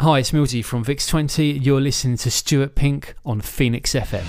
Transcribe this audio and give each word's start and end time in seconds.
Hi, 0.00 0.18
it's 0.20 0.30
Milsey 0.30 0.64
from 0.64 0.84
VIX20. 0.84 1.62
You're 1.64 1.80
listening 1.80 2.16
to 2.18 2.30
Stuart 2.30 2.74
Pink 2.74 3.14
on 3.24 3.40
Phoenix 3.42 3.92
FM. 3.92 4.24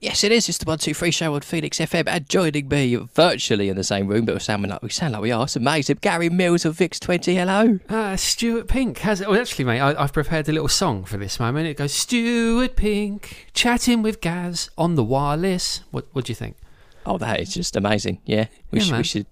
Yes, 0.00 0.22
it 0.22 0.30
is. 0.30 0.48
It's 0.48 0.58
the 0.58 0.64
one, 0.64 0.78
two, 0.78 0.94
three 0.94 1.10
show 1.10 1.34
on 1.34 1.40
Phoenix 1.40 1.78
FM, 1.78 2.04
and 2.06 2.28
joining 2.28 2.68
me 2.68 2.94
virtually 2.94 3.68
in 3.68 3.74
the 3.76 3.82
same 3.82 4.06
room, 4.06 4.26
but 4.26 4.34
we 4.34 4.40
sound 4.40 4.64
like 4.68 4.80
we 4.80 4.90
sound 4.90 5.14
like 5.14 5.22
we 5.22 5.32
are. 5.32 5.42
It's 5.42 5.56
amazing. 5.56 5.98
Gary 6.00 6.30
Mills 6.30 6.64
of 6.64 6.76
Vix 6.76 7.00
Twenty. 7.00 7.34
Hello. 7.34 7.80
Uh, 7.88 8.16
Stuart 8.16 8.68
Pink 8.68 8.98
has. 8.98 9.20
Well, 9.20 9.34
actually, 9.40 9.64
mate, 9.64 9.80
I, 9.80 10.00
I've 10.00 10.12
prepared 10.12 10.48
a 10.48 10.52
little 10.52 10.68
song 10.68 11.04
for 11.04 11.16
this 11.16 11.40
moment. 11.40 11.66
It 11.66 11.78
goes 11.78 11.92
Stuart 11.92 12.76
Pink 12.76 13.48
chatting 13.54 14.02
with 14.02 14.20
Gaz 14.20 14.70
on 14.78 14.94
the 14.94 15.02
wireless. 15.02 15.80
What 15.90 16.06
What 16.12 16.26
do 16.26 16.30
you 16.30 16.36
think? 16.36 16.56
Oh, 17.04 17.18
that 17.18 17.40
is 17.40 17.52
just 17.52 17.74
amazing. 17.74 18.20
Yeah, 18.24 18.46
we, 18.70 18.78
Yeah, 18.78 18.84
should, 18.84 18.90
man. 18.92 18.98
we 19.00 19.04
should 19.04 19.26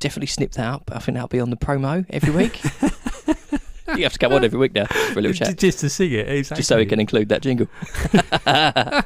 definitely 0.00 0.26
snip 0.26 0.52
that 0.52 0.66
up. 0.66 0.90
I 0.92 0.98
think 0.98 1.14
that'll 1.14 1.28
be 1.28 1.40
on 1.40 1.50
the 1.50 1.56
promo 1.56 2.04
every 2.10 2.32
week. 2.32 2.60
you 3.96 4.02
have 4.04 4.12
to 4.12 4.18
come 4.18 4.32
on 4.32 4.44
every 4.44 4.58
week 4.58 4.74
now 4.74 4.86
for 4.86 5.18
a 5.18 5.22
little 5.22 5.32
chat, 5.32 5.56
Just 5.58 5.80
to 5.80 5.88
sing 5.88 6.12
it, 6.12 6.28
exactly. 6.28 6.56
just 6.60 6.68
so 6.68 6.76
we 6.76 6.86
can 6.86 6.98
include 7.00 7.28
that 7.28 7.42
jingle. 7.42 7.68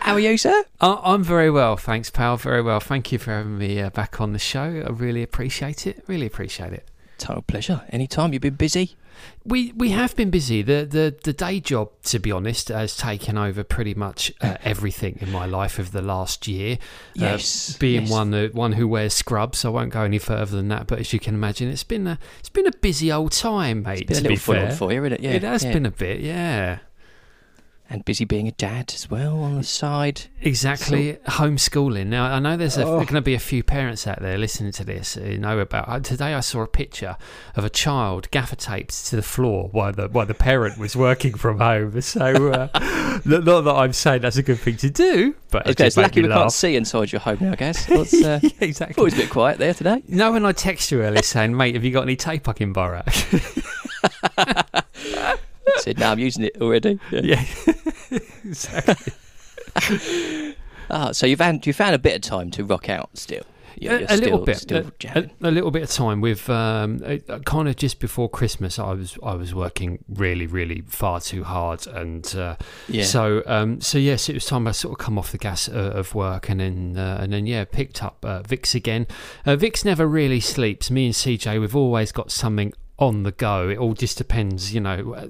How 0.00 0.14
are 0.14 0.20
you, 0.20 0.36
sir? 0.38 0.64
I- 0.80 1.00
I'm 1.04 1.22
very 1.24 1.50
well, 1.50 1.76
thanks, 1.76 2.10
pal. 2.10 2.36
Very 2.36 2.62
well. 2.62 2.80
Thank 2.80 3.10
you 3.12 3.18
for 3.18 3.32
having 3.32 3.58
me 3.58 3.80
uh, 3.80 3.90
back 3.90 4.20
on 4.20 4.32
the 4.32 4.38
show. 4.38 4.62
I 4.86 4.90
really 4.90 5.22
appreciate 5.22 5.86
it. 5.86 6.04
Really 6.06 6.26
appreciate 6.26 6.72
it. 6.72 6.86
Total 7.18 7.42
pleasure. 7.42 7.82
Anytime. 7.90 8.32
You've 8.32 8.42
been 8.42 8.54
busy. 8.54 8.96
We 9.44 9.72
we 9.72 9.90
have 9.90 10.16
been 10.16 10.30
busy. 10.30 10.62
The 10.62 10.86
the 10.88 11.14
the 11.22 11.32
day 11.32 11.60
job, 11.60 11.90
to 12.04 12.18
be 12.18 12.32
honest, 12.32 12.68
has 12.68 12.96
taken 12.96 13.38
over 13.38 13.62
pretty 13.64 13.94
much 13.94 14.32
uh, 14.40 14.56
everything 14.64 15.18
in 15.20 15.30
my 15.30 15.46
life 15.46 15.78
of 15.78 15.92
the 15.92 16.02
last 16.02 16.48
year. 16.48 16.78
Yes, 17.14 17.74
Uh, 17.74 17.78
being 17.78 18.02
yes. 18.02 18.10
one 18.10 18.30
that 18.32 18.54
one 18.54 18.72
who 18.72 18.88
wears 18.88 19.14
scrubs, 19.14 19.64
I 19.64 19.68
won't 19.68 19.90
go 19.92 20.02
any 20.02 20.18
further 20.18 20.56
than 20.56 20.68
that. 20.68 20.86
But 20.86 20.98
as 20.98 21.12
you 21.12 21.20
can 21.20 21.34
imagine, 21.34 21.68
it's 21.68 21.84
been 21.84 22.06
a 22.06 22.18
it's 22.40 22.48
been 22.48 22.66
a 22.66 22.72
busy 22.72 23.12
old 23.12 23.32
time, 23.32 23.82
mate. 23.82 24.06
Been 24.08 24.16
a 24.16 24.20
little 24.20 24.30
be 24.30 24.36
full 24.36 24.54
fair, 24.54 24.66
on 24.70 24.74
for 24.76 24.92
you, 24.92 25.00
isn't 25.04 25.12
it? 25.14 25.20
Yeah, 25.20 25.30
it 25.30 25.42
has 25.42 25.64
yeah. 25.64 25.72
been 25.72 25.86
a 25.86 25.90
bit, 25.90 26.20
yeah. 26.20 26.78
And 27.88 28.04
busy 28.04 28.24
being 28.24 28.48
a 28.48 28.52
dad 28.52 28.92
as 28.94 29.08
well 29.10 29.38
on 29.40 29.56
the 29.56 29.62
side. 29.64 30.22
Exactly, 30.42 31.14
homeschooling. 31.28 32.06
Now, 32.08 32.24
I 32.24 32.38
know 32.40 32.56
there's 32.56 32.76
Oh. 32.78 32.96
going 32.96 33.06
to 33.14 33.20
be 33.20 33.34
a 33.34 33.38
few 33.38 33.62
parents 33.62 34.06
out 34.06 34.20
there 34.20 34.36
listening 34.38 34.72
to 34.72 34.84
this 34.84 35.14
who 35.14 35.38
know 35.38 35.58
about. 35.60 35.88
uh, 35.88 36.00
Today, 36.00 36.34
I 36.34 36.40
saw 36.40 36.62
a 36.62 36.66
picture 36.66 37.16
of 37.54 37.64
a 37.64 37.70
child 37.70 38.30
gaffer 38.30 38.56
taped 38.56 39.06
to 39.06 39.16
the 39.16 39.22
floor 39.22 39.68
while 39.72 39.92
the 39.92 40.08
while 40.08 40.26
the 40.26 40.34
parent 40.34 40.78
was 40.78 40.96
working 40.96 41.34
from 41.34 41.58
home. 41.58 42.00
So, 42.00 42.20
uh, 42.52 42.68
not 43.24 43.44
that 43.64 43.74
I'm 43.74 43.92
saying 43.92 44.22
that's 44.22 44.36
a 44.36 44.42
good 44.42 44.58
thing 44.58 44.76
to 44.78 44.90
do, 44.90 45.34
but 45.50 45.62
Okay, 45.62 45.70
just 45.74 45.80
it's 45.80 45.96
lucky 45.96 46.22
we 46.22 46.28
can't 46.28 46.52
see 46.52 46.76
inside 46.76 47.12
your 47.12 47.20
home 47.20 47.38
now, 47.40 47.54
guys. 47.54 47.84
What's, 47.88 48.14
uh, 48.14 48.40
Yeah, 48.42 48.50
exactly. 48.60 49.00
always 49.00 49.14
a 49.14 49.18
bit 49.18 49.30
quiet 49.30 49.58
there 49.58 49.74
today. 49.74 50.02
No, 50.08 50.32
when 50.32 50.44
I 50.44 50.52
text 50.52 50.90
you 50.90 51.02
earlier 51.02 51.22
saying, 51.22 51.56
"Mate, 51.56 51.74
have 51.74 51.84
you 51.84 51.92
got 51.92 52.02
any 52.02 52.16
tape 52.16 52.48
I 52.48 52.52
can 52.52 52.72
borrow?" 52.72 53.02
said, 55.76 55.98
no, 55.98 56.10
I'm 56.10 56.18
using 56.18 56.44
it 56.44 56.56
already. 56.60 56.98
Yeah. 57.10 57.20
yeah, 57.22 57.44
exactly. 58.44 59.12
Ah, 60.88 61.10
so 61.10 61.26
you've 61.26 61.40
had, 61.40 61.66
you 61.66 61.72
found 61.72 61.96
a 61.96 61.98
bit 61.98 62.14
of 62.14 62.22
time 62.22 62.48
to 62.52 62.64
rock 62.64 62.88
out 62.88 63.10
still. 63.14 63.42
You're, 63.78 63.94
a, 63.94 64.00
you're 64.00 64.10
a 64.10 64.16
little 64.16 64.44
bit, 64.44 64.56
Still 64.56 64.90
a, 65.14 65.30
a, 65.42 65.50
little 65.50 65.70
bit 65.70 65.82
of 65.82 65.90
time 65.90 66.20
with 66.20 66.48
um, 66.48 67.00
kind 67.44 67.68
of 67.68 67.76
just 67.76 68.00
before 68.00 68.28
Christmas. 68.28 68.78
I 68.78 68.94
was 68.94 69.18
I 69.22 69.34
was 69.34 69.54
working 69.54 70.02
really, 70.08 70.46
really 70.46 70.82
far 70.86 71.20
too 71.20 71.44
hard, 71.44 71.86
and 71.86 72.26
uh, 72.34 72.56
yeah. 72.88 73.04
so 73.04 73.42
um, 73.46 73.80
so 73.82 73.98
yes, 73.98 74.30
it 74.30 74.34
was 74.34 74.46
time 74.46 74.66
I 74.66 74.72
sort 74.72 74.92
of 74.92 75.04
come 75.04 75.18
off 75.18 75.30
the 75.30 75.38
gas 75.38 75.68
uh, 75.68 75.72
of 75.72 76.14
work, 76.14 76.48
and 76.48 76.60
then 76.60 76.96
uh, 76.96 77.18
and 77.20 77.32
then 77.32 77.46
yeah, 77.46 77.64
picked 77.64 78.02
up 78.02 78.24
uh, 78.24 78.40
Vix 78.42 78.74
again. 78.74 79.06
Uh, 79.44 79.56
Vix 79.56 79.84
never 79.84 80.06
really 80.06 80.40
sleeps. 80.40 80.90
Me 80.90 81.06
and 81.06 81.14
CJ, 81.14 81.60
we've 81.60 81.76
always 81.76 82.12
got 82.12 82.30
something 82.30 82.72
on 82.98 83.24
the 83.24 83.32
go. 83.32 83.68
It 83.68 83.76
all 83.78 83.92
just 83.92 84.16
depends, 84.16 84.72
you 84.72 84.80
know, 84.80 85.14
uh, 85.14 85.28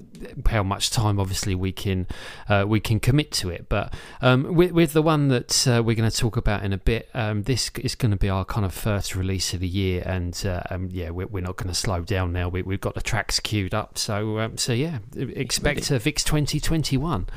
how 0.49 0.63
much 0.63 0.89
time 0.89 1.19
obviously 1.19 1.53
we 1.53 1.71
can 1.71 2.07
uh, 2.47 2.65
we 2.67 2.79
can 2.79 2.99
commit 2.99 3.31
to 3.33 3.49
it. 3.49 3.67
But 3.67 3.93
um, 4.21 4.55
with, 4.55 4.71
with 4.71 4.93
the 4.93 5.01
one 5.01 5.27
that 5.27 5.67
uh, 5.67 5.83
we're 5.83 5.95
going 5.95 6.09
to 6.09 6.15
talk 6.15 6.37
about 6.37 6.63
in 6.63 6.71
a 6.71 6.77
bit, 6.77 7.09
um, 7.13 7.43
this 7.43 7.69
is 7.75 7.95
going 7.95 8.11
to 8.11 8.17
be 8.17 8.29
our 8.29 8.45
kind 8.45 8.65
of 8.65 8.73
first 8.73 9.15
release 9.15 9.53
of 9.53 9.59
the 9.59 9.67
year, 9.67 10.01
and 10.05 10.41
uh, 10.45 10.61
um, 10.69 10.89
yeah, 10.91 11.09
we're, 11.09 11.27
we're 11.27 11.43
not 11.43 11.57
going 11.57 11.67
to 11.67 11.75
slow 11.75 12.01
down 12.01 12.31
now. 12.31 12.47
We, 12.47 12.61
we've 12.61 12.81
got 12.81 12.95
the 12.95 13.01
tracks 13.01 13.39
queued 13.39 13.73
up, 13.73 13.97
so 13.97 14.39
um, 14.39 14.57
so 14.57 14.71
yeah, 14.71 14.99
expect 15.15 15.91
uh, 15.91 15.99
Vix 15.99 16.23
twenty 16.23 16.59
twenty 16.59 16.95
one. 16.95 17.27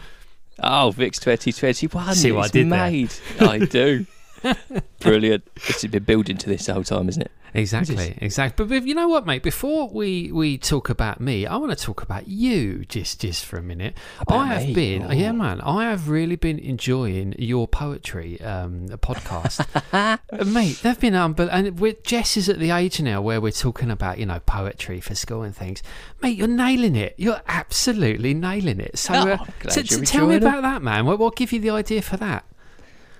oh, 0.62 0.90
Vix 0.92 1.18
2021. 1.18 2.14
See 2.14 2.32
what 2.32 2.44
I 2.44 2.48
did 2.48 2.70
there? 2.70 2.90
made. 2.90 3.12
I 3.40 3.58
do. 3.58 4.06
Brilliant. 5.00 5.44
This 5.54 5.82
has 5.82 5.90
been 5.90 6.04
building 6.04 6.36
to 6.38 6.48
this 6.48 6.66
whole 6.66 6.84
time, 6.84 7.08
isn't 7.08 7.22
it? 7.22 7.30
Exactly, 7.52 8.16
exactly. 8.18 8.64
But, 8.64 8.86
you 8.86 8.94
know 8.94 9.08
what, 9.08 9.26
mate? 9.26 9.42
Before 9.42 9.88
we, 9.88 10.30
we 10.30 10.56
talk 10.56 10.88
about 10.88 11.20
me, 11.20 11.46
I 11.46 11.56
want 11.56 11.76
to 11.76 11.84
talk 11.84 12.00
about 12.00 12.28
you 12.28 12.84
just 12.84 13.20
just 13.20 13.44
for 13.44 13.56
a 13.56 13.62
minute. 13.62 13.96
About 14.20 14.38
I 14.38 14.46
have 14.46 14.66
me? 14.68 14.74
been, 14.74 15.02
Oh. 15.08 15.10
yeah, 15.12 15.32
man. 15.32 15.60
I 15.62 15.90
have 15.90 16.08
really 16.08 16.36
been 16.36 16.60
enjoying 16.60 17.34
your 17.40 17.66
poetry 17.66 18.40
um, 18.40 18.86
podcast, 18.90 19.66
Uh, 19.92 20.44
mate. 20.44 20.78
They've 20.82 21.00
been 21.00 21.16
um, 21.16 21.32
but 21.32 21.48
and 21.50 21.80
we're, 21.80 21.94
Jess 22.04 22.36
is 22.36 22.48
at 22.48 22.60
the 22.60 22.70
age 22.70 23.00
now 23.00 23.20
where 23.20 23.40
we're 23.40 23.50
talking 23.50 23.90
about 23.90 24.18
you 24.18 24.26
know 24.26 24.38
poetry 24.46 25.00
for 25.00 25.16
school 25.16 25.42
and 25.42 25.54
things. 25.56 25.82
Mate, 26.22 26.36
you're 26.38 26.46
nailing 26.46 26.94
it. 26.94 27.14
You're 27.18 27.40
absolutely 27.48 28.32
nailing 28.32 28.78
it. 28.78 28.96
So, 28.96 29.12
Oh, 29.14 29.28
uh, 29.32 29.70
so- 29.70 29.82
so 29.82 30.02
tell 30.02 30.28
me 30.28 30.36
about 30.36 30.62
that, 30.62 30.82
man. 30.82 31.04
What, 31.04 31.18
what 31.18 31.34
gave 31.34 31.52
you 31.52 31.58
the 31.60 31.70
idea 31.70 32.00
for 32.00 32.16
that? 32.18 32.44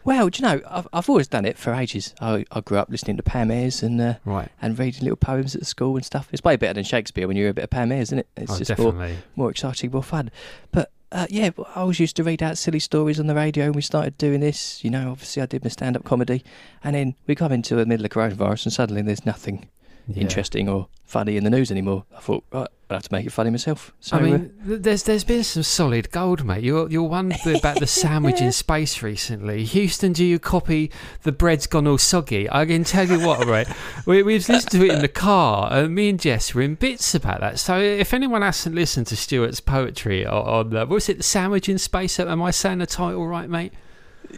Well, 0.04 0.28
do 0.30 0.42
you 0.42 0.48
know, 0.48 0.60
I've, 0.68 0.88
I've 0.92 1.08
always 1.10 1.28
done 1.28 1.44
it 1.44 1.58
for 1.58 1.74
ages. 1.74 2.14
I, 2.20 2.44
I 2.50 2.60
grew 2.60 2.78
up 2.78 2.88
listening 2.88 3.16
to 3.18 3.22
Pam 3.22 3.50
Ayres 3.50 3.82
and 3.82 4.00
uh, 4.00 4.14
Right. 4.24 4.48
and 4.62 4.78
reading 4.78 5.02
little 5.02 5.16
poems 5.16 5.54
at 5.54 5.66
school 5.66 5.96
and 5.96 6.04
stuff. 6.04 6.28
It's 6.32 6.42
way 6.42 6.56
better 6.56 6.74
than 6.74 6.84
Shakespeare 6.84 7.28
when 7.28 7.36
you're 7.36 7.50
a 7.50 7.54
bit 7.54 7.64
of 7.64 7.70
Pam 7.70 7.92
Ayres, 7.92 8.08
isn't 8.08 8.20
it? 8.20 8.28
It's 8.36 8.52
Oh, 8.52 8.58
just 8.58 8.78
more, 8.78 8.92
definitely. 8.92 9.18
more 9.36 9.50
exciting, 9.50 9.90
more 9.90 10.02
fun. 10.02 10.30
But 10.72 10.90
uh, 11.12 11.26
yeah, 11.28 11.50
I 11.74 11.80
always 11.80 12.00
used 12.00 12.16
to 12.16 12.24
read 12.24 12.42
out 12.42 12.56
silly 12.56 12.78
stories 12.78 13.18
on 13.20 13.26
the 13.26 13.34
radio, 13.34 13.66
and 13.66 13.74
we 13.74 13.82
started 13.82 14.16
doing 14.16 14.40
this. 14.40 14.82
You 14.84 14.90
know, 14.90 15.10
obviously 15.10 15.42
I 15.42 15.46
did 15.46 15.64
my 15.64 15.68
stand-up 15.70 16.04
comedy, 16.04 16.44
and 16.84 16.94
then 16.94 17.14
we 17.26 17.34
come 17.34 17.52
into 17.52 17.74
the 17.74 17.84
middle 17.84 18.06
of 18.06 18.12
coronavirus, 18.12 18.66
and 18.66 18.72
suddenly 18.72 19.02
there's 19.02 19.26
nothing 19.26 19.68
Yeah. 20.14 20.22
interesting 20.22 20.68
or 20.68 20.88
funny 21.10 21.36
in 21.36 21.44
the 21.44 21.50
news 21.50 21.70
anymore. 21.70 22.04
I 22.16 22.20
thought, 22.20 22.44
right, 22.52 22.68
I'll 22.88 22.96
have 22.96 23.02
to 23.02 23.12
make 23.12 23.26
it 23.26 23.30
funny 23.30 23.50
myself. 23.50 23.92
So, 24.00 24.16
I 24.16 24.20
uh, 24.20 24.22
mean, 24.22 24.52
th- 24.66 24.82
there's 24.82 25.02
there's 25.02 25.24
been 25.24 25.44
some 25.44 25.62
solid 25.62 26.10
gold, 26.10 26.44
mate. 26.44 26.62
You're 26.62 26.88
you're 26.88 27.08
one 27.08 27.32
about 27.46 27.80
the 27.80 27.86
sandwich 27.86 28.40
in 28.40 28.52
space 28.52 29.02
recently. 29.02 29.64
Houston, 29.64 30.12
do 30.12 30.24
you 30.24 30.38
copy 30.38 30.90
the 31.22 31.32
bread's 31.32 31.66
gone 31.66 31.86
all 31.86 31.98
soggy? 31.98 32.48
I 32.50 32.64
can 32.64 32.84
tell 32.84 33.06
you 33.06 33.26
what, 33.26 33.46
right? 33.46 33.68
We 34.06 34.22
we've 34.22 34.48
listened 34.48 34.72
to 34.72 34.84
it 34.86 34.92
in 34.92 35.00
the 35.00 35.08
car, 35.08 35.68
and 35.72 35.94
me 35.94 36.08
and 36.08 36.18
Jess 36.18 36.54
were 36.54 36.62
in 36.62 36.76
bits 36.76 37.14
about 37.14 37.40
that. 37.40 37.58
So 37.58 37.78
if 37.78 38.14
anyone 38.14 38.42
hasn't 38.42 38.74
listened 38.74 39.08
to 39.08 39.16
Stuart's 39.16 39.60
poetry 39.60 40.24
on, 40.24 40.70
on 40.70 40.76
uh, 40.76 40.80
what 40.80 40.94
was 40.94 41.08
it, 41.08 41.18
the 41.18 41.22
sandwich 41.22 41.68
in 41.68 41.78
space? 41.78 42.18
Am 42.18 42.42
I 42.42 42.50
saying 42.50 42.78
the 42.78 42.86
title 42.86 43.26
right, 43.26 43.48
mate? 43.48 43.72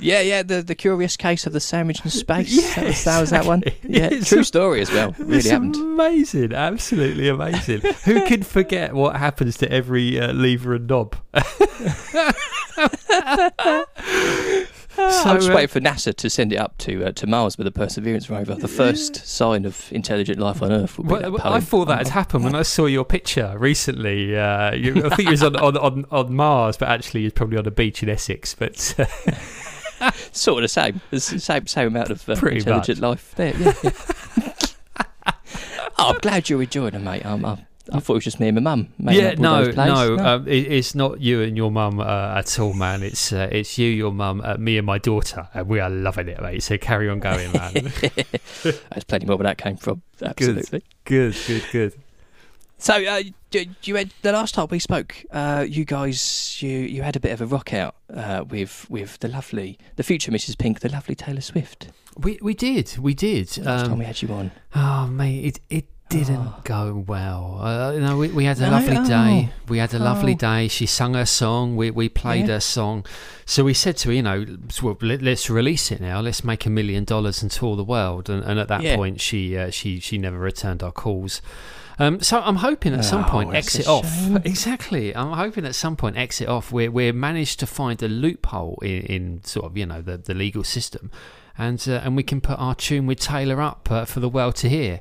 Yeah, 0.01 0.21
yeah, 0.21 0.43
the 0.43 0.63
the 0.63 0.75
curious 0.75 1.17
case 1.17 1.47
of 1.47 1.53
the 1.53 1.61
sandwich 1.61 2.05
in 2.05 2.11
space. 2.11 2.51
Yeah, 2.53 2.75
that, 2.75 2.87
was, 2.87 3.05
that 3.05 3.21
was 3.21 3.31
that 3.31 3.45
one. 3.47 3.63
Yeah, 3.83 4.09
It's 4.13 4.29
true 4.29 4.41
a- 4.41 4.45
story 4.45 4.81
as 4.81 4.91
well. 4.91 5.15
Really 5.19 5.49
happened. 5.49 5.77
amazing, 5.77 6.53
absolutely 6.53 7.29
amazing. 7.29 7.81
Who 8.05 8.27
can 8.27 8.43
forget 8.43 8.95
what 8.95 9.17
happens 9.17 9.57
to 9.59 9.71
every 9.71 10.21
uh, 10.21 10.33
lever 10.33 10.75
and 10.75 10.87
knob? 10.87 11.17
I'm 14.99 15.39
just 15.39 15.51
uh, 15.51 15.55
waiting 15.55 15.69
for 15.69 15.81
NASA 15.81 16.15
to 16.15 16.29
send 16.29 16.53
it 16.53 16.57
up 16.57 16.77
to 16.79 17.07
uh, 17.07 17.13
to 17.13 17.27
Mars 17.27 17.57
with 17.57 17.65
the 17.65 17.71
Perseverance 17.71 18.29
rover. 18.29 18.55
The 18.55 18.69
first 18.69 19.27
sign 19.27 19.65
of 19.65 19.91
intelligent 19.91 20.39
life 20.39 20.61
on 20.63 20.71
Earth. 20.71 20.99
Well. 20.99 21.41
I 21.43 21.61
thought 21.61 21.87
that 21.87 21.99
had 21.99 22.09
happened 22.09 22.45
when 22.45 22.55
I 22.55 22.63
saw 22.63 22.87
your 22.87 23.05
picture 23.05 23.55
recently. 23.59 24.37
Uh, 24.37 24.75
you, 24.75 25.05
I 25.07 25.15
think 25.15 25.29
it 25.29 25.33
was 25.33 25.43
on, 25.43 25.57
on, 25.65 25.77
on, 25.79 26.05
on 26.11 26.35
Mars, 26.35 26.77
but 26.77 26.89
actually 26.89 27.25
it's 27.25 27.35
probably 27.35 27.57
on 27.59 27.67
a 27.67 27.71
beach 27.71 28.03
in 28.03 28.09
Essex. 28.11 28.55
But 28.55 28.95
uh, 28.99 29.07
sort 30.33 30.59
of 30.59 30.63
the 30.63 30.69
same. 30.69 31.01
The 31.11 31.21
same 31.21 31.67
same 31.67 31.89
amount 31.89 32.11
of 32.11 32.29
uh, 32.29 32.37
Pretty 32.37 32.59
intelligent 32.59 33.01
life 33.01 33.35
there. 33.37 33.57
Yeah, 33.57 33.75
yeah. 33.83 33.91
oh, 35.99 36.13
I'm 36.13 36.19
glad 36.19 36.49
you're 36.49 36.63
enjoying 36.63 36.95
it, 36.95 37.01
mate. 37.01 37.25
Um, 37.25 37.45
I, 37.45 37.59
I 37.93 38.01
thought 38.01 38.15
it 38.15 38.17
was 38.17 38.25
just 38.25 38.41
me 38.41 38.49
and 38.49 38.57
my 38.57 38.61
mum. 38.61 38.89
yeah, 38.99 39.31
all 39.31 39.37
no, 39.37 39.71
no, 39.71 40.17
um, 40.19 40.49
it, 40.49 40.71
it's 40.71 40.95
not 40.95 41.21
you 41.21 41.43
and 41.43 41.57
your 41.57 41.71
mum 41.71 42.01
uh, 42.01 42.39
at 42.39 42.59
all, 42.59 42.75
man. 42.75 43.03
It's 43.03 43.33
uh, 43.33 43.49
it's 43.51 43.77
you, 43.77 43.89
your 43.89 44.13
mum, 44.13 44.41
uh, 44.45 44.57
me, 44.57 44.79
and 44.79 44.87
my 44.87 44.99
daughter, 44.99 45.49
and 45.53 45.69
we 45.69 45.81
are 45.81 45.91
loving 45.91 46.29
it, 46.29 46.41
mate. 46.41 46.63
So 46.63 46.79
carry 46.79 47.09
on 47.09 47.19
going, 47.19 47.53
man. 47.53 47.73
There's 48.63 49.05
plenty 49.07 49.27
more 49.27 49.37
where 49.37 49.45
that 49.45 49.59
came 49.59 49.77
from. 49.77 50.03
Absolutely. 50.23 50.83
good, 51.05 51.37
good, 51.47 51.65
good. 51.73 52.02
So, 52.83 52.95
uh, 52.95 53.23
you, 53.53 53.67
you 53.85 53.95
had 53.95 54.13
the 54.23 54.33
last 54.33 54.55
time 54.57 54.67
we 54.69 54.81
spoke, 54.81 55.15
uh, 55.31 55.65
you 55.69 55.85
guys, 55.85 56.61
you 56.61 56.71
you 56.81 57.03
had 57.03 57.15
a 57.15 57.21
bit 57.21 57.31
of 57.31 57.41
a 57.41 57.47
rock 57.47 57.73
out 57.73 57.95
uh, 58.13 58.45
with 58.49 58.91
with 58.91 59.21
the 59.21 59.29
lovely, 59.29 59.79
the 59.95 60.03
future 60.03 60.33
Mrs. 60.33 60.59
Pink, 60.59 60.81
the 60.81 60.89
lovely 60.89 61.15
Taylor 61.15 61.43
Swift. 61.43 61.89
We 62.19 62.41
we 62.43 62.55
did, 62.55 62.99
we 62.99 63.15
did. 63.15 63.57
Last 63.59 63.83
time 63.85 63.93
Um, 63.93 63.99
we 64.01 64.05
had 64.05 64.21
you 64.21 64.29
on. 64.35 64.51
oh 64.75 65.07
mate, 65.07 65.45
it 65.45 65.61
it 65.71 65.87
didn't 66.09 66.39
Oh. 66.49 66.61
go 66.65 67.05
well. 67.07 67.61
Uh, 67.63 67.93
you 67.93 68.01
know, 68.01 68.17
we, 68.19 68.29
we 68.33 68.45
had 68.47 68.59
a 68.59 68.63
No? 68.69 68.73
lovely 68.73 68.97
day. 69.09 69.51
Oh. 69.51 69.63
We 69.69 69.79
had 69.79 69.95
a 69.95 70.01
lovely 70.01 70.33
Oh. 70.35 70.37
day. 70.51 70.67
She 70.69 70.85
sung 70.87 71.15
her 71.15 71.25
song. 71.25 71.77
We 71.77 71.93
we 71.93 72.09
played 72.09 72.49
Yeah. 72.49 72.55
her 72.55 72.61
song. 72.61 73.07
So 73.47 73.63
we 73.63 73.75
said 73.75 73.97
to 73.99 74.09
her, 74.09 74.15
you 74.15 74.23
know, 74.23 74.45
let, 75.01 75.23
us 75.23 75.49
release 75.49 75.93
it 75.93 76.01
now. 76.01 76.21
Let's 76.21 76.43
make 76.43 76.67
a 76.67 76.71
million 76.71 77.05
dollars 77.05 77.43
and 77.43 77.51
tour 77.51 77.77
the 77.77 77.85
world. 77.85 78.29
And, 78.29 78.43
and 78.43 78.59
at 78.59 78.67
that 78.69 78.83
Yeah. 78.83 78.97
point, 78.97 79.21
she 79.21 79.57
uh, 79.57 79.71
she 79.71 80.01
she 80.01 80.19
never 80.19 80.39
returned 80.39 80.83
our 80.83 80.93
calls. 80.93 81.41
Um, 81.99 82.21
so 82.21 82.41
I'm 82.41 82.57
hoping 82.57 82.95
at 82.95 83.05
some 83.05 83.25
Oh, 83.25 83.29
point 83.29 83.55
exit 83.55 83.87
off. 83.87 84.07
Exactly. 84.45 85.15
I'm 85.15 85.33
hoping 85.33 85.65
at 85.67 85.75
some 85.75 85.97
point 85.97 86.17
exit 86.17 86.49
off. 86.49 86.73
We're 86.73 86.91
we're 86.91 87.13
managed 87.13 87.61
to 87.61 87.67
find 87.67 88.03
a 88.03 88.09
loophole 88.09 88.79
in, 88.83 89.03
in 89.03 89.45
sort 89.45 89.67
of 89.67 89.77
you 89.77 89.87
know 89.87 90.01
the, 90.03 90.17
the 90.19 90.35
legal 90.35 90.65
system, 90.65 91.11
and 91.59 91.85
uh, 91.89 92.01
and 92.05 92.17
we 92.17 92.23
can 92.23 92.41
put 92.41 92.59
our 92.59 92.75
tune 92.75 93.07
with 93.07 93.21
Taylor 93.21 93.61
up 93.61 93.89
uh, 93.91 94.05
for 94.05 94.21
the 94.21 94.29
world 94.29 94.57
to 94.57 94.69
hear. 94.69 95.01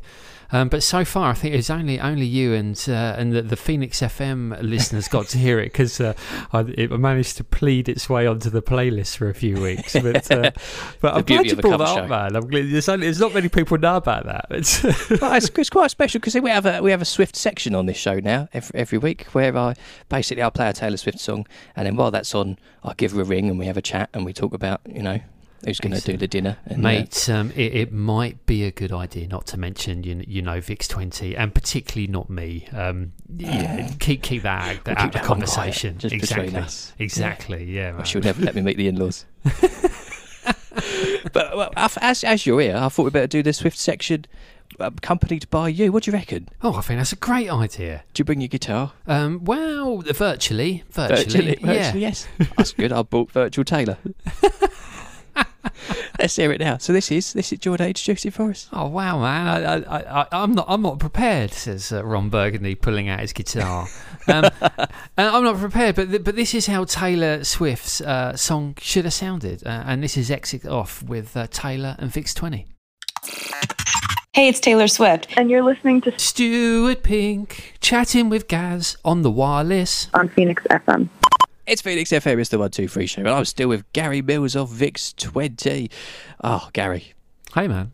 Um, 0.52 0.70
but 0.70 0.84
so 0.84 1.06
far, 1.06 1.30
I 1.30 1.34
think 1.34 1.56
it's 1.56 1.70
only 1.70 2.00
only 2.00 2.26
you 2.26 2.54
and 2.54 2.82
uh, 2.88 3.16
and 3.18 3.32
the, 3.32 3.42
the 3.42 3.56
Phoenix 3.56 4.02
FM 4.02 4.62
listeners 4.62 5.08
got 5.08 5.28
to 5.30 5.38
hear 5.38 5.60
it 5.60 5.66
because 5.66 6.00
uh, 6.00 6.14
it 6.54 6.92
managed 6.92 7.38
to 7.38 7.44
plead 7.44 7.88
its 7.88 8.10
way 8.10 8.28
onto 8.28 8.50
the 8.50 8.62
playlist 8.62 9.18
for 9.18 9.30
a 9.30 9.34
few 9.34 9.62
weeks. 9.62 9.94
But 9.94 10.30
uh, 10.32 10.52
but 11.02 11.16
I'm 11.16 11.24
glad 11.24 11.46
you 11.46 11.56
brought 11.56 11.78
that 11.78 11.88
up, 11.88 12.10
man. 12.10 12.36
I'm 12.36 12.48
glad, 12.48 12.70
there's, 12.70 12.90
only, 12.90 13.08
there's 13.08 13.20
not 13.20 13.34
many 13.34 13.50
people 13.50 13.78
know 13.78 13.98
about 13.98 14.26
that. 14.26 14.46
It's, 14.62 14.84
well, 14.84 15.34
it's, 15.34 15.50
it's 15.50 15.70
quite 15.70 15.90
special 15.90 16.20
because 16.20 16.36
we 16.36 16.50
have 16.50 16.66
a 16.66 16.82
we 16.82 16.92
have 16.92 17.02
a 17.02 17.06
Swift 17.06 17.36
section 17.36 17.74
on 17.74 17.86
this 17.86 17.98
show 17.98 18.20
now 18.20 18.48
every, 18.54 18.80
every 18.80 18.98
week 18.98 19.24
where 19.28 19.56
I 19.58 19.76
basically 20.10 20.44
I'll 20.44 20.52
play 20.52 20.70
a 20.70 20.74
Taylor 20.74 20.98
Swift 20.98 21.20
song 21.20 21.48
and 21.76 21.88
then 21.88 21.96
while 21.96 22.12
that's 22.12 22.36
on 22.36 22.60
I 22.84 22.94
give 22.94 23.14
her 23.14 23.22
a 23.22 23.24
ring 23.24 23.50
and 23.50 23.58
we 23.58 23.66
have 23.66 23.78
a 23.78 23.82
chat 23.82 24.10
and 24.14 24.26
we 24.26 24.34
talk 24.34 24.54
about 24.54 24.82
you 24.86 25.02
know 25.02 25.20
who's 25.66 25.80
going 25.80 25.94
to 25.94 26.02
do 26.02 26.18
the 26.18 26.28
dinner 26.28 26.58
and, 26.66 26.80
uh, 26.80 26.90
Mate, 26.90 27.30
um, 27.30 27.52
it, 27.52 27.76
it 27.76 27.92
might 27.94 28.46
be 28.46 28.64
a 28.64 28.72
good 28.72 28.92
idea 28.92 29.28
not 29.28 29.46
to 29.48 29.58
mention 29.58 30.04
you, 30.04 30.24
you 30.28 30.42
know 30.42 30.60
Vix 30.62 30.88
twenty, 30.88 31.36
and 31.36 31.54
particularly 31.54 32.08
not 32.08 32.30
me. 32.30 32.68
Um, 32.74 33.14
yeah, 33.38 33.90
keep 34.00 34.22
keep 34.24 34.44
that 34.44 34.62
out, 34.78 34.86
We'll 34.86 34.98
out 34.98 34.98
keep 34.98 35.06
of 35.08 35.12
quiet, 35.12 35.26
conversation. 35.26 35.94
between 35.96 36.14
exactly, 36.56 36.66
exactly. 37.00 37.64
Yeah, 37.66 37.90
Well, 37.90 37.98
man. 37.98 38.06
she'll 38.06 38.22
never 38.22 38.42
let 38.42 38.56
me 38.56 38.62
meet 38.62 38.78
the 38.78 38.88
in-laws. 38.88 39.26
but 41.34 41.56
well, 41.58 41.72
as 41.76 42.24
as 42.24 42.46
you're 42.46 42.62
here, 42.62 42.76
I 42.78 42.90
thought 42.90 43.04
we'd 43.04 43.14
better 43.14 43.28
do 43.28 43.44
the 43.44 43.54
Swift 43.54 43.78
section, 43.78 44.26
uh, 44.80 44.86
accompanied 44.98 45.50
by 45.50 45.70
you. 45.70 45.92
What 45.92 46.04
do 46.04 46.12
you 46.12 46.18
reckon? 46.18 46.50
Oh, 46.62 46.76
I 46.76 46.82
think 46.82 47.00
that's 47.00 47.12
a 47.14 47.18
great 47.18 47.50
idea. 47.50 48.04
Do 48.14 48.22
you 48.22 48.26
bring 48.26 48.42
your 48.42 48.48
guitar? 48.48 48.94
Um, 49.08 49.44
well, 49.44 49.98
virtually, 50.00 50.84
virtually, 50.90 51.58
yeah. 51.62 51.66
virtually, 51.92 52.02
yes. 52.02 52.28
That's 52.58 52.74
good. 52.74 52.92
I 52.92 53.02
bought 53.04 53.32
Virtual 53.32 53.64
Taylor. 53.66 53.98
Let's 56.20 56.36
hear 56.36 56.52
it 56.52 56.60
now. 56.60 56.78
So 56.78 56.94
this 56.94 57.12
is 57.12 57.34
this 57.34 57.52
is 57.54 57.60
Jordan 57.60 57.88
introduce 57.88 58.26
it 58.26 58.34
for 58.34 58.50
us. 58.52 58.68
Oh 58.74 58.88
wow, 58.88 59.20
man! 59.20 59.66
I, 59.66 59.98
I, 59.98 60.22
I, 60.22 60.28
I'm 60.32 60.54
not, 60.54 60.66
I'm 60.68 60.82
not 60.82 61.00
prepared," 61.00 61.52
says 61.52 61.92
uh, 61.92 62.04
Ron 62.04 62.30
Burgundy, 62.30 62.76
pulling 62.76 63.10
out 63.10 63.20
his 63.20 63.34
guitar. 63.34 63.88
Um, 64.28 64.46
and 64.62 64.88
I'm 65.18 65.44
not 65.44 65.58
prepared, 65.58 65.96
but 65.96 66.10
th- 66.12 66.24
but 66.24 66.36
this 66.36 66.54
is 66.54 66.68
how 66.68 66.84
Taylor 66.86 67.44
Swift's 67.44 68.02
uh, 68.02 68.38
song 68.38 68.76
should 68.80 69.06
have 69.06 69.16
sounded, 69.16 69.66
uh, 69.66 69.84
and 69.88 70.04
this 70.04 70.16
is 70.16 70.30
exit 70.30 70.64
off 70.64 71.02
with 71.02 71.36
uh, 71.36 71.48
Taylor 71.48 71.96
and 71.98 72.12
Vix 72.12 72.32
Twenty. 72.36 72.68
Hey, 74.34 74.48
it's 74.48 74.60
Taylor 74.60 74.88
Swift. 74.88 75.28
and 75.36 75.50
you're 75.50 75.64
listening 75.64 76.02
to 76.02 76.18
Stuart 76.20 77.02
Pink 77.02 77.74
chatting 77.82 78.30
with 78.30 78.48
Gaz 78.48 78.96
on 79.04 79.24
the 79.24 79.32
wireless. 79.32 80.08
on 80.14 80.30
Phoenix 80.30 80.64
FM. 80.70 81.10
It's 81.72 81.82
Phoenix 81.82 82.10
FM. 82.12 82.38
It's 82.38 82.50
the 82.50 82.60
one 82.60 82.70
two 82.70 82.90
three 82.90 83.06
show, 83.08 83.22
and 83.22 83.30
I'm 83.30 83.46
still 83.46 83.70
with 83.70 83.90
Gary 83.94 84.22
Mills 84.22 84.58
of 84.58 84.68
Vix 84.70 85.14
Twenty. 85.14 85.90
Oh, 86.44 86.68
Gary. 86.74 87.14
Hey, 87.56 87.70
man. 87.70 87.94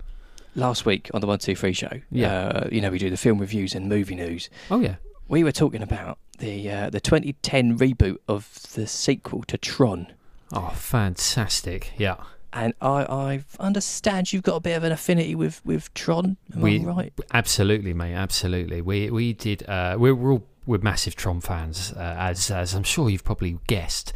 Last 0.56 0.84
week 0.88 1.12
on 1.14 1.22
the 1.22 1.28
one 1.28 1.38
two 1.38 1.56
three 1.56 1.74
show, 1.74 1.92
Yeah. 2.10 2.34
uh, 2.48 2.70
you 2.72 2.82
know 2.82 2.90
we 2.90 2.98
do 2.98 3.12
the 3.12 3.18
film 3.18 3.38
reviews 3.38 3.76
and 3.76 3.88
movie 3.88 4.16
news. 4.16 4.50
Oh 4.72 4.80
yeah. 4.80 4.96
We 5.28 5.44
were 5.44 5.52
talking 5.52 5.84
about 5.84 6.18
the 6.40 6.72
uh, 6.72 6.90
the 6.90 7.00
2010 7.00 7.78
reboot 7.78 8.18
of 8.28 8.52
the 8.74 8.88
sequel 8.88 9.44
to 9.44 9.60
Tron. 9.60 10.08
Oh, 10.52 10.72
fantastic. 10.74 11.92
Yeah. 12.00 12.16
And 12.54 12.74
I, 12.82 13.04
I 13.04 13.44
understand 13.60 14.34
you've 14.34 14.42
got 14.42 14.56
a 14.56 14.60
bit 14.62 14.76
of 14.76 14.84
an 14.86 14.92
affinity 14.92 15.36
with, 15.36 15.64
with 15.64 15.94
Tron. 15.94 16.38
Am 16.56 16.62
we 16.62 16.80
I 16.80 16.84
right? 16.84 17.14
absolutely, 17.32 17.94
mate. 17.94 18.16
Absolutely. 18.16 18.82
We 18.82 19.12
we 19.12 19.34
did. 19.34 19.70
Uh, 19.70 19.98
we're, 20.00 20.16
we're 20.16 20.32
all 20.32 20.48
we're 20.68 20.78
massive 20.80 21.16
Tron 21.16 21.42
fans, 21.42 21.92
uh, 21.96 22.16
as 22.20 22.52
as 22.52 22.76
I'm 22.76 22.84
sure 22.84 23.10
you've 23.10 23.24
probably 23.24 23.58
guessed. 23.68 24.14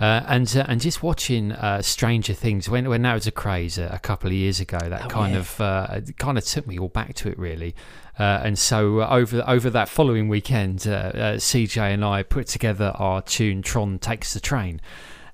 Uh, 0.00 0.24
and 0.26 0.56
uh, 0.56 0.64
and 0.68 0.80
just 0.80 1.02
watching 1.02 1.52
uh, 1.52 1.80
Stranger 1.80 2.34
Things 2.34 2.68
when 2.68 2.88
when 2.88 3.02
that 3.02 3.14
was 3.14 3.26
a 3.26 3.30
craze 3.30 3.78
a, 3.78 3.86
a 3.92 3.98
couple 3.98 4.28
of 4.28 4.34
years 4.34 4.58
ago, 4.60 4.78
that 4.78 5.04
Oh, 5.04 5.08
kind 5.08 5.32
yeah. 5.34 5.38
of 5.38 5.60
uh, 5.60 6.00
kind 6.18 6.36
of 6.36 6.44
took 6.44 6.66
me 6.66 6.78
all 6.78 6.88
back 6.88 7.14
to 7.14 7.28
it 7.28 7.38
really. 7.38 7.74
Uh, 8.18 8.40
and 8.42 8.58
so 8.58 9.00
uh, 9.00 9.08
over 9.10 9.44
over 9.46 9.70
that 9.70 9.88
following 9.88 10.28
weekend, 10.28 10.86
uh, 10.86 10.90
uh, 10.90 11.36
CJ 11.36 11.78
and 11.94 12.04
I 12.04 12.22
put 12.24 12.46
together 12.48 12.92
our 12.96 13.22
tune 13.22 13.62
"Tron 13.62 13.98
Takes 14.00 14.34
the 14.34 14.40
Train." 14.40 14.80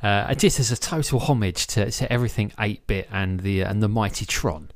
Uh, 0.03 0.33
just 0.35 0.61
as 0.61 0.71
a 0.71 0.77
total 0.77 1.19
homage 1.19 1.67
to, 1.67 1.91
to 1.91 2.13
everything 2.13 2.51
8-bit 2.57 3.09
and 3.11 3.41
the 3.41 3.63
and 3.63 3.83
the 3.83 3.89
mighty 3.89 4.25
Tron. 4.27 4.71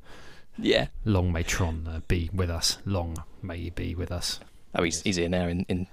Yeah. 0.59 0.89
Long 1.05 1.33
may 1.33 1.45
Tron 1.45 1.87
uh, 1.87 2.01
be 2.09 2.29
with 2.33 2.51
us. 2.51 2.79
Long 2.85 3.17
may 3.41 3.59
he 3.59 3.71
be 3.71 3.95
with 3.95 4.11
us. 4.11 4.41
Oh, 4.75 4.83
he's, 4.83 5.03
he's 5.03 5.17
here 5.17 5.29
now 5.29 5.47
in, 5.49 5.67
in 5.69 5.87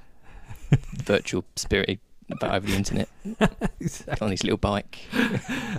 virtual 1.03 1.45
spirit, 1.55 1.99
but 2.39 2.51
over 2.51 2.67
the 2.67 2.75
internet 2.75 3.09
on 4.21 4.31
his 4.31 4.43
little 4.43 4.57
bike. 4.57 4.99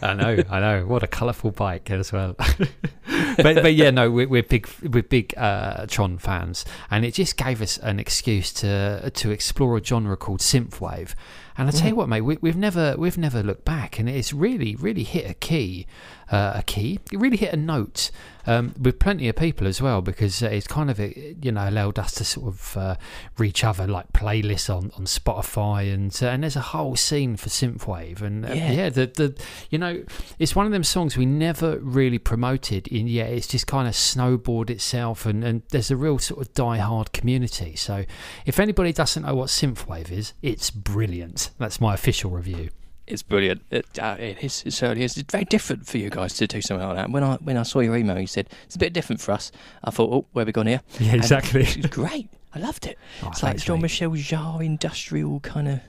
I 0.03 0.15
know, 0.15 0.43
I 0.51 0.61
know. 0.61 0.87
What 0.87 1.03
a 1.03 1.07
colourful 1.07 1.53
bike 1.53 1.91
as 1.91 2.13
well. 2.13 2.35
but 2.39 3.63
but 3.63 3.75
yeah, 3.75 3.91
no, 3.91 4.11
we're, 4.11 4.29
we're 4.29 4.43
big 4.43 4.69
we're 4.83 5.03
big 5.03 5.35
uh, 5.37 5.87
Tron 5.87 6.19
fans, 6.19 6.65
and 6.91 7.05
it 7.05 7.15
just 7.15 7.37
gave 7.37 7.63
us 7.63 7.79
an 7.79 8.01
excuse 8.01 8.53
to 8.55 9.11
to 9.11 9.31
explore 9.31 9.77
a 9.77 9.85
genre 9.85 10.17
called 10.17 10.41
synthwave. 10.41 11.15
And 11.57 11.69
I 11.69 11.73
tell 11.73 11.89
you 11.89 11.97
what, 11.97 12.09
mate, 12.09 12.23
we, 12.23 12.39
we've 12.41 12.57
never 12.57 12.95
we've 12.97 13.19
never 13.19 13.43
looked 13.43 13.65
back, 13.65 13.99
and 13.99 14.09
it's 14.09 14.33
really 14.33 14.75
really 14.77 15.05
hit 15.05 15.31
a 15.31 15.35
key, 15.35 15.87
uh, 16.31 16.53
a 16.57 16.63
key. 16.63 16.99
It 17.13 17.19
really 17.19 17.37
hit 17.37 17.53
a 17.53 17.57
note 17.57 18.11
um, 18.47 18.75
with 18.81 18.99
plenty 18.99 19.29
of 19.29 19.37
people 19.37 19.67
as 19.67 19.83
well, 19.83 20.01
because 20.01 20.43
uh, 20.43 20.47
it's 20.47 20.67
kind 20.67 20.91
of 20.91 20.99
uh, 21.01 21.09
you 21.43 21.53
know 21.53 21.69
allowed 21.69 21.99
us 21.99 22.13
to 22.15 22.25
sort 22.25 22.47
of 22.49 22.77
uh, 22.77 22.95
reach 23.39 23.65
other 23.65 23.87
like 23.87 24.13
playlists 24.13 24.75
on, 24.75 24.91
on 24.97 25.05
Spotify, 25.05 25.93
and 25.93 26.17
uh, 26.23 26.27
and 26.27 26.43
there's 26.43 26.57
a 26.57 26.61
whole 26.61 26.97
scene 26.97 27.37
for 27.37 27.49
synthwave, 27.49 28.23
and 28.23 28.47
uh, 28.47 28.53
Yeah. 28.53 28.73
yeah, 28.73 28.89
the 28.91 29.07
the 29.07 29.43
you 29.71 29.79
know 29.79 30.05
it's 30.39 30.55
one 30.57 30.67
of 30.67 30.73
them 30.73 30.85
songs 30.85 31.17
we 31.17 31.27
never 31.27 31.79
really 31.79 32.19
promoted, 32.19 32.91
and 32.93 33.09
yet 33.09 33.31
it's 33.31 33.47
just 33.47 33.67
kind 33.67 33.87
of 33.89 33.95
snowboard 33.95 34.71
itself, 34.71 35.27
and 35.27 35.45
and 35.45 35.63
there's 35.71 35.91
a 35.91 35.97
real 35.97 36.19
sort 36.19 36.41
of 36.41 36.55
die-hard 36.55 37.13
community. 37.13 37.77
So 37.77 38.05
if 38.47 38.59
anybody 38.59 38.93
doesn't 38.93 39.23
know 39.25 39.35
what 39.35 39.49
synthwave 39.49 40.11
is, 40.11 40.33
it's 40.43 40.71
brilliant. 40.71 41.51
That's 41.59 41.81
my 41.81 41.95
official 41.95 42.31
review. 42.31 42.71
It's 43.11 43.23
brilliant. 43.23 43.63
It, 43.71 43.99
uh, 43.99 44.17
it 44.19 44.39
is. 44.43 44.63
It 44.65 44.73
certainly 44.73 45.05
is. 45.05 45.17
It's 45.17 45.33
very 45.33 45.45
different 45.45 45.87
for 45.87 45.99
you 45.99 46.11
guys 46.11 46.35
to 46.35 46.47
do 46.47 46.63
something 46.63 46.87
like 46.87 46.97
that. 46.97 47.11
When 47.11 47.25
I 47.25 47.37
when 47.37 47.57
I 47.57 47.65
saw 47.65 47.81
your 47.81 47.97
email, 47.97 48.19
you 48.19 48.27
said 48.27 48.49
it's 48.65 48.77
a 48.77 48.79
bit 48.79 48.93
different 48.93 49.21
for 49.21 49.33
us. 49.33 49.51
I 49.85 49.91
thought, 49.91 50.13
oh, 50.13 50.27
where 50.33 50.43
have 50.43 50.47
we 50.47 50.53
gone 50.53 50.67
here? 50.67 50.81
Yeah, 50.99 51.13
And 51.13 51.21
exactly. 51.21 51.63
It 51.63 51.77
was 51.77 51.87
great. 51.87 52.29
I 52.55 52.59
loved 52.59 52.87
it. 52.87 52.99
Oh, 53.23 53.29
it's 53.29 53.43
like 53.43 53.59
Jean 53.59 53.81
Michel 53.81 54.11
Jarre 54.11 54.65
industrial 54.65 55.41
kind 55.41 55.69
of 55.69 55.81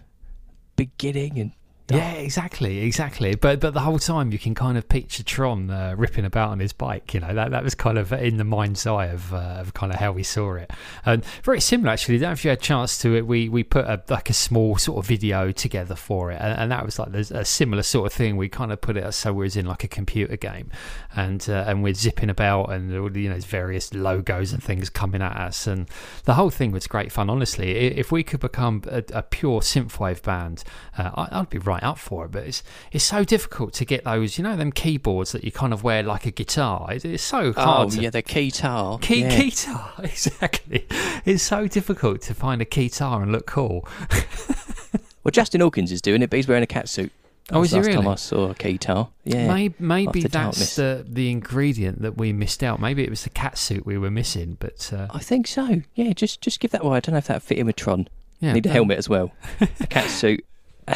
beginning 0.75 1.39
and 1.39 1.51
Yeah, 1.95 2.13
exactly, 2.13 2.79
exactly. 2.79 3.36
But 3.36 3.60
but 3.60 3.74
the 3.74 3.81
whole 3.81 4.00
time 4.00 4.31
you 4.31 4.39
can 4.39 4.55
kind 4.55 4.77
of 4.77 4.89
picture 4.89 5.24
Tron 5.24 5.69
uh, 5.69 5.93
ripping 5.98 6.25
about 6.25 6.50
on 6.50 6.60
his 6.60 6.74
bike. 6.74 7.13
You 7.13 7.19
know 7.19 7.33
that 7.33 7.51
that 7.51 7.63
was 7.63 7.75
kind 7.75 7.98
of 7.98 8.12
in 8.12 8.38
the 8.38 8.43
mind's 8.43 8.88
eye 8.88 9.07
of, 9.07 9.33
uh, 9.33 9.57
of 9.60 9.74
kind 9.74 9.93
of 9.93 10.00
how 10.00 10.12
we 10.12 10.24
saw 10.24 10.55
it. 10.55 10.71
And 11.05 11.24
very 11.43 11.62
similar 11.62 11.91
actually. 11.91 12.17
Don't 12.17 12.29
know 12.29 12.33
if 12.33 12.43
you 12.43 12.50
had 12.50 12.60
a 12.60 12.62
chance 12.62 12.98
to 13.03 13.15
it. 13.15 13.27
We 13.27 13.48
we 13.48 13.63
put 13.63 13.86
a, 13.86 14.01
like 14.10 14.29
a 14.29 14.33
small 14.33 14.77
sort 14.77 15.03
of 15.03 15.07
video 15.07 15.51
together 15.51 15.95
for 15.95 16.31
it, 16.31 16.41
and, 16.41 16.57
and 16.57 16.71
that 16.71 16.86
was 16.86 16.98
like 16.98 17.13
a 17.13 17.45
similar 17.45 17.83
sort 17.83 18.07
of 18.07 18.13
thing. 18.13 18.38
We 18.38 18.50
kind 18.50 18.71
of 18.71 18.81
put 18.81 18.98
it 18.98 19.03
as 19.03 19.15
so 19.15 19.33
we 19.33 19.51
in 19.55 19.65
like 19.65 19.83
a 19.83 19.88
computer 19.88 20.38
game, 20.38 20.69
and 21.15 21.45
uh, 21.50 21.65
and 21.67 21.83
we're 21.83 21.93
zipping 21.93 22.29
about, 22.29 22.71
and 22.71 22.91
you 23.15 23.29
know 23.29 23.39
various 23.39 23.93
logos 23.93 24.53
and 24.53 24.63
things 24.63 24.89
coming 24.89 25.21
at 25.21 25.36
us, 25.36 25.67
and 25.67 25.89
the 26.25 26.36
whole 26.36 26.50
thing 26.50 26.71
was 26.71 26.88
great 26.88 27.12
fun. 27.12 27.29
Honestly, 27.29 27.71
if 27.71 28.12
we 28.12 28.24
could 28.24 28.39
become 28.39 28.83
a, 28.88 29.03
a 29.13 29.24
pure 29.24 29.62
synthwave 29.62 30.21
band, 30.24 30.63
uh, 30.98 31.27
I'd 31.31 31.50
be 31.50 31.57
right 31.57 31.80
up 31.83 31.97
for 31.97 32.25
it. 32.25 32.31
But 32.31 32.43
it's 32.43 32.63
it's 32.91 33.03
so 33.03 33.23
difficult 33.23 33.73
to 33.73 33.85
get 33.85 34.03
those, 34.03 34.38
you 34.38 34.43
know, 34.43 34.55
them 34.55 34.71
keyboards 34.71 35.31
that 35.31 35.43
you 35.43 35.51
kind 35.51 35.73
of 35.73 35.83
wear 35.83 36.03
like 36.03 36.25
a 36.25 36.31
guitar. 36.31 36.88
It's, 36.91 37.05
it's 37.05 37.23
so 37.23 37.53
hard. 37.53 37.88
oh 37.88 37.89
to, 37.89 38.01
yeah, 38.01 38.09
the 38.09 38.21
guitar. 38.21 38.97
Key, 39.00 39.21
yeah. 39.21 39.38
Guitar, 39.38 39.93
exactly. 40.03 40.88
It's 41.25 41.43
so 41.43 41.67
difficult 41.67 42.21
to 42.23 42.33
find 42.33 42.61
a 42.61 42.65
guitar 42.65 43.21
and 43.21 43.31
look 43.31 43.45
cool. 43.47 43.88
Well, 45.23 45.31
Justin 45.31 45.61
Hawkins 45.61 45.91
is 45.91 46.01
doing 46.01 46.21
it, 46.21 46.29
but 46.29 46.38
he's 46.38 46.47
wearing 46.47 46.63
a 46.63 46.67
cat 46.67 46.89
suit. 46.89 47.11
Oh, 47.51 47.59
was 47.59 47.73
is 47.73 47.73
he 47.73 47.77
last 47.79 47.88
time 47.88 48.03
really? 48.03 48.13
I 48.13 48.15
saw 48.15 48.50
a 48.50 48.53
guitar. 48.53 49.09
Yeah. 49.23 49.47
maybe 49.53 49.75
maybe 49.77 50.21
that's 50.23 50.75
the 50.75 51.05
the 51.07 51.29
ingredient 51.29 52.01
that 52.01 52.17
we 52.17 52.31
missed 52.33 52.63
out. 52.63 52.79
Maybe 52.79 53.03
it 53.03 53.09
was 53.09 53.23
the 53.23 53.29
cat 53.29 53.57
suit 53.57 53.85
we 53.85 53.97
were 53.97 54.09
missing. 54.11 54.57
But 54.59 54.91
uh, 54.93 55.07
I 55.11 55.19
think 55.19 55.47
so. 55.47 55.81
Yeah, 55.95 56.13
just 56.13 56.41
just 56.41 56.59
give 56.59 56.71
that 56.71 56.83
away. 56.83 56.97
I 56.97 57.00
don't 57.01 57.13
know 57.13 57.19
if 57.19 57.27
that 57.27 57.43
fit 57.43 57.57
in 57.57 57.67
with 57.67 57.75
Tron. 57.75 58.07
yeah, 58.39 58.53
Need 58.53 58.65
a 58.65 58.69
helmet 58.69 58.97
as 58.97 59.09
well. 59.09 59.31
a 59.59 59.88
cat 59.88 60.09
suit. 60.09 60.45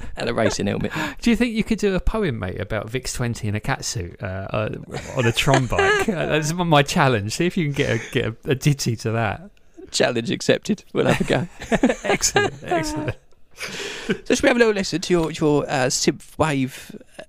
and 0.16 0.28
a 0.28 0.34
racing 0.34 0.66
helmet. 0.66 0.92
Do 1.20 1.30
you 1.30 1.36
think 1.36 1.54
you 1.54 1.64
could 1.64 1.78
do 1.78 1.94
a 1.94 2.00
poem, 2.00 2.38
mate, 2.38 2.60
about 2.60 2.88
Vix 2.90 3.12
Twenty 3.12 3.48
in 3.48 3.54
a 3.54 3.60
catsuit 3.60 4.22
uh, 4.22 4.26
uh, 4.26 4.68
on 5.16 5.26
a 5.26 5.32
Tron 5.32 5.66
bike? 5.66 6.08
Uh, 6.16 6.26
That's 6.26 6.52
my 6.52 6.82
challenge. 6.82 7.32
See 7.32 7.46
if 7.46 7.56
you 7.56 7.64
can 7.66 7.72
get 7.72 7.90
a 7.90 8.10
get 8.12 8.24
a, 8.26 8.36
a 8.50 8.54
ditty 8.54 8.96
to 8.96 9.12
that. 9.12 9.50
Challenge 9.90 10.30
accepted. 10.30 10.84
We'll 10.92 11.06
have 11.06 11.20
a 11.20 11.24
go. 11.24 11.48
Excellent, 12.04 12.54
excellent. 12.64 13.16
So 13.54 14.34
should 14.34 14.42
we 14.42 14.48
have 14.48 14.56
a 14.56 14.58
little 14.58 14.74
listen 14.74 15.00
to 15.00 15.12
your 15.12 15.30
your 15.32 15.64
uh, 15.64 15.86
synth 15.86 16.36
wave 16.38 16.94
uh, 17.18 17.22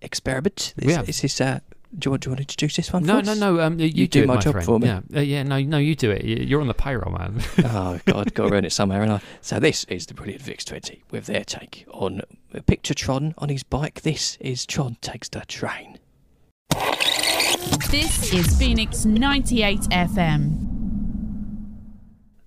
experiment? 0.00 0.74
Is, 0.76 0.92
Yeah. 0.92 1.02
is 1.06 1.20
this? 1.20 1.40
Uh, 1.40 1.60
do 1.98 2.06
you, 2.06 2.10
want, 2.10 2.22
do 2.22 2.26
you 2.26 2.30
want 2.32 2.38
to 2.38 2.42
introduce 2.42 2.76
this 2.76 2.92
one? 2.92 3.04
No, 3.04 3.20
for 3.20 3.26
no, 3.26 3.34
no. 3.34 3.60
Um, 3.60 3.78
you, 3.78 3.86
You 3.86 4.06
do, 4.08 4.20
do 4.20 4.22
it, 4.22 4.26
my 4.28 4.34
my 4.36 4.40
job 4.40 4.52
friend. 4.52 4.66
for 4.66 4.78
me. 4.80 4.86
Yeah, 4.88 5.00
uh, 5.14 5.20
yeah. 5.20 5.42
No, 5.42 5.60
no, 5.60 5.78
you 5.78 5.94
do 5.94 6.10
it. 6.10 6.24
You- 6.24 6.36
You're 6.44 6.60
on 6.60 6.66
the 6.68 6.74
payroll, 6.74 7.12
man. 7.16 7.42
oh 7.64 8.00
God, 8.06 8.32
got 8.34 8.48
to 8.48 8.54
earn 8.54 8.64
it 8.64 8.72
somewhere. 8.72 9.02
And 9.02 9.12
I, 9.12 9.20
so 9.40 9.60
this 9.60 9.84
is 9.84 10.06
the 10.06 10.14
brilliant 10.14 10.42
Vix 10.42 10.64
Twenty 10.64 11.02
with 11.10 11.26
their 11.26 11.44
take 11.44 11.84
on 11.92 12.22
picture 12.66 12.94
Tron 12.94 13.34
on 13.38 13.48
his 13.50 13.62
bike. 13.62 14.00
This 14.02 14.36
is 14.40 14.64
Tron 14.66 14.96
takes 15.02 15.28
the 15.28 15.40
train. 15.46 15.98
This 17.90 18.32
is 18.32 18.56
Phoenix 18.58 19.04
98 19.04 19.80
FM. 19.90 20.68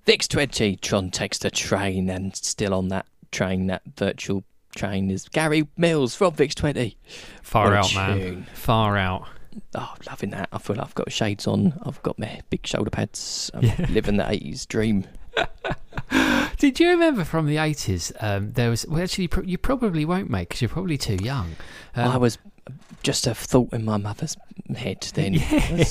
Vix 0.05 0.27
Twenty, 0.27 0.75
Tron 0.75 1.11
takes 1.11 1.37
the 1.37 1.51
train, 1.51 2.09
and 2.09 2.35
still 2.35 2.73
on 2.73 2.87
that 2.89 3.05
train, 3.31 3.67
that 3.67 3.81
virtual 3.97 4.43
train 4.75 5.09
is 5.09 5.27
Gary 5.29 5.67
Mills 5.77 6.15
from 6.15 6.33
Vix 6.33 6.53
Twenty. 6.55 6.97
Far 7.41 7.65
What 7.71 7.73
out, 7.75 7.95
man. 7.95 8.45
Far 8.53 8.97
out. 8.97 9.27
Oh, 9.75 9.93
loving 10.07 10.31
that. 10.31 10.49
I 10.51 10.57
feel 10.57 10.75
like 10.75 10.85
I've 10.85 10.95
got 10.95 11.11
shades 11.11 11.47
on. 11.47 11.79
I've 11.85 12.01
got 12.03 12.17
my 12.19 12.41
big 12.49 12.65
shoulder 12.65 12.89
pads. 12.89 13.51
I'm 13.53 13.63
Yeah. 13.63 13.85
living 13.89 14.17
the 14.17 14.23
80s 14.23 14.67
dream. 14.67 15.05
Did 16.57 16.79
you 16.79 16.89
remember 16.89 17.23
from 17.25 17.47
the 17.47 17.57
eighties? 17.57 18.11
Um, 18.21 18.53
there 18.53 18.69
was 18.69 18.85
well, 18.87 19.01
actually, 19.03 19.23
you 19.23 19.29
pro- 19.29 19.43
you 19.43 19.57
probably 19.57 20.05
won't, 20.05 20.29
make 20.29 20.47
because 20.49 20.61
you're 20.61 20.69
probably 20.69 20.97
too 20.97 21.17
young. 21.21 21.55
Um, 21.95 22.11
I 22.11 22.17
was 22.17 22.37
just 23.03 23.27
a 23.27 23.35
thought 23.35 23.73
in 23.73 23.83
my 23.83 23.97
mother's 23.97 24.37
head 24.75 25.01
then. 25.13 25.35
I 25.39 25.85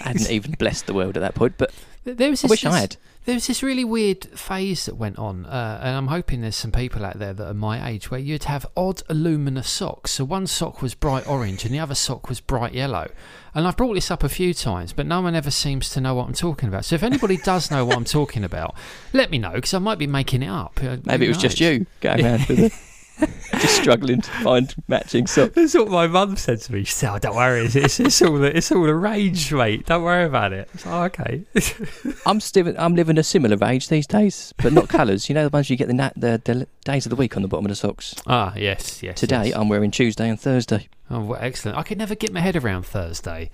I 0.00 0.04
hadn't 0.08 0.30
even 0.30 0.52
blessed 0.52 0.86
the 0.86 0.94
world 0.94 1.16
at 1.16 1.20
that 1.20 1.34
point, 1.34 1.54
but 1.58 1.72
there 2.04 2.30
was 2.30 2.44
I 2.44 2.48
this, 2.48 2.50
wish 2.50 2.64
I 2.64 2.78
had. 2.78 2.96
There 3.28 3.34
was 3.34 3.46
this 3.46 3.62
really 3.62 3.84
weird 3.84 4.24
phase 4.24 4.86
that 4.86 4.94
went 4.94 5.18
on, 5.18 5.44
uh, 5.44 5.80
and 5.82 5.94
I'm 5.94 6.06
hoping 6.06 6.40
there's 6.40 6.56
some 6.56 6.72
people 6.72 7.04
out 7.04 7.18
there 7.18 7.34
that 7.34 7.46
are 7.46 7.52
my 7.52 7.90
age 7.90 8.10
where 8.10 8.18
you'd 8.18 8.44
have 8.44 8.64
odd 8.74 9.02
luminous 9.10 9.68
socks. 9.68 10.12
So 10.12 10.24
one 10.24 10.46
sock 10.46 10.80
was 10.80 10.94
bright 10.94 11.28
orange 11.28 11.66
and 11.66 11.74
the 11.74 11.78
other 11.78 11.94
sock 11.94 12.30
was 12.30 12.40
bright 12.40 12.72
yellow. 12.72 13.10
And 13.54 13.68
I've 13.68 13.76
brought 13.76 13.92
this 13.92 14.10
up 14.10 14.24
a 14.24 14.30
few 14.30 14.54
times, 14.54 14.94
but 14.94 15.04
no 15.04 15.20
one 15.20 15.34
ever 15.34 15.50
seems 15.50 15.90
to 15.90 16.00
know 16.00 16.14
what 16.14 16.26
I'm 16.26 16.32
talking 16.32 16.70
about. 16.70 16.86
So 16.86 16.94
if 16.94 17.02
anybody 17.02 17.36
does 17.36 17.70
know 17.70 17.84
what 17.84 17.98
I'm 17.98 18.06
talking 18.06 18.44
about, 18.44 18.74
let 19.12 19.30
me 19.30 19.36
know 19.36 19.52
because 19.52 19.74
I 19.74 19.78
might 19.78 19.98
be 19.98 20.06
making 20.06 20.42
it 20.42 20.48
up. 20.48 20.80
Uh, 20.82 20.96
Maybe 21.04 21.26
who 21.26 21.32
it 21.32 21.34
was 21.34 21.36
just 21.36 21.60
you 21.60 21.84
going 22.00 22.24
around 22.24 22.46
with 22.46 22.58
it. 22.58 22.72
just 23.52 23.76
struggling 23.76 24.20
to 24.20 24.30
find 24.30 24.74
matching 24.86 25.26
socks. 25.26 25.54
That's 25.54 25.74
what 25.74 25.88
my 25.88 26.06
mum 26.06 26.36
said 26.36 26.60
to 26.62 26.72
me. 26.72 26.84
She 26.84 26.92
said, 26.92 27.12
oh, 27.12 27.18
"Don't 27.18 27.36
worry, 27.36 27.64
it's, 27.64 27.74
it's, 27.76 28.00
it's 28.00 28.22
all 28.22 28.38
the, 28.38 28.56
it's 28.56 28.70
all 28.70 28.84
arranged, 28.84 29.52
mate. 29.52 29.86
Don't 29.86 30.02
worry 30.02 30.24
about 30.24 30.52
it." 30.52 30.68
It's 30.74 30.86
like, 30.86 31.18
okay. 31.18 31.44
I'm 32.26 32.40
still 32.40 32.72
I'm 32.78 32.94
living 32.94 33.18
a 33.18 33.22
similar 33.22 33.56
age 33.68 33.88
these 33.88 34.06
days, 34.06 34.54
but 34.58 34.72
not 34.72 34.88
colours. 34.88 35.28
You 35.28 35.34
know 35.34 35.44
the 35.44 35.50
ones 35.50 35.68
you 35.70 35.76
get 35.76 35.88
the, 35.88 35.94
na- 35.94 36.10
the 36.16 36.40
the 36.44 36.68
days 36.84 37.06
of 37.06 37.10
the 37.10 37.16
week 37.16 37.36
on 37.36 37.42
the 37.42 37.48
bottom 37.48 37.66
of 37.66 37.70
the 37.70 37.76
socks. 37.76 38.14
ah, 38.26 38.52
yes, 38.56 39.02
yes. 39.02 39.18
Today 39.18 39.46
yes. 39.46 39.56
I'm 39.56 39.68
wearing 39.68 39.90
Tuesday 39.90 40.28
and 40.28 40.40
Thursday. 40.40 40.88
Oh, 41.10 41.20
well, 41.20 41.38
excellent. 41.40 41.78
I 41.78 41.82
could 41.82 41.98
never 41.98 42.14
get 42.14 42.32
my 42.32 42.40
head 42.40 42.56
around 42.56 42.84
Thursday. 42.86 43.50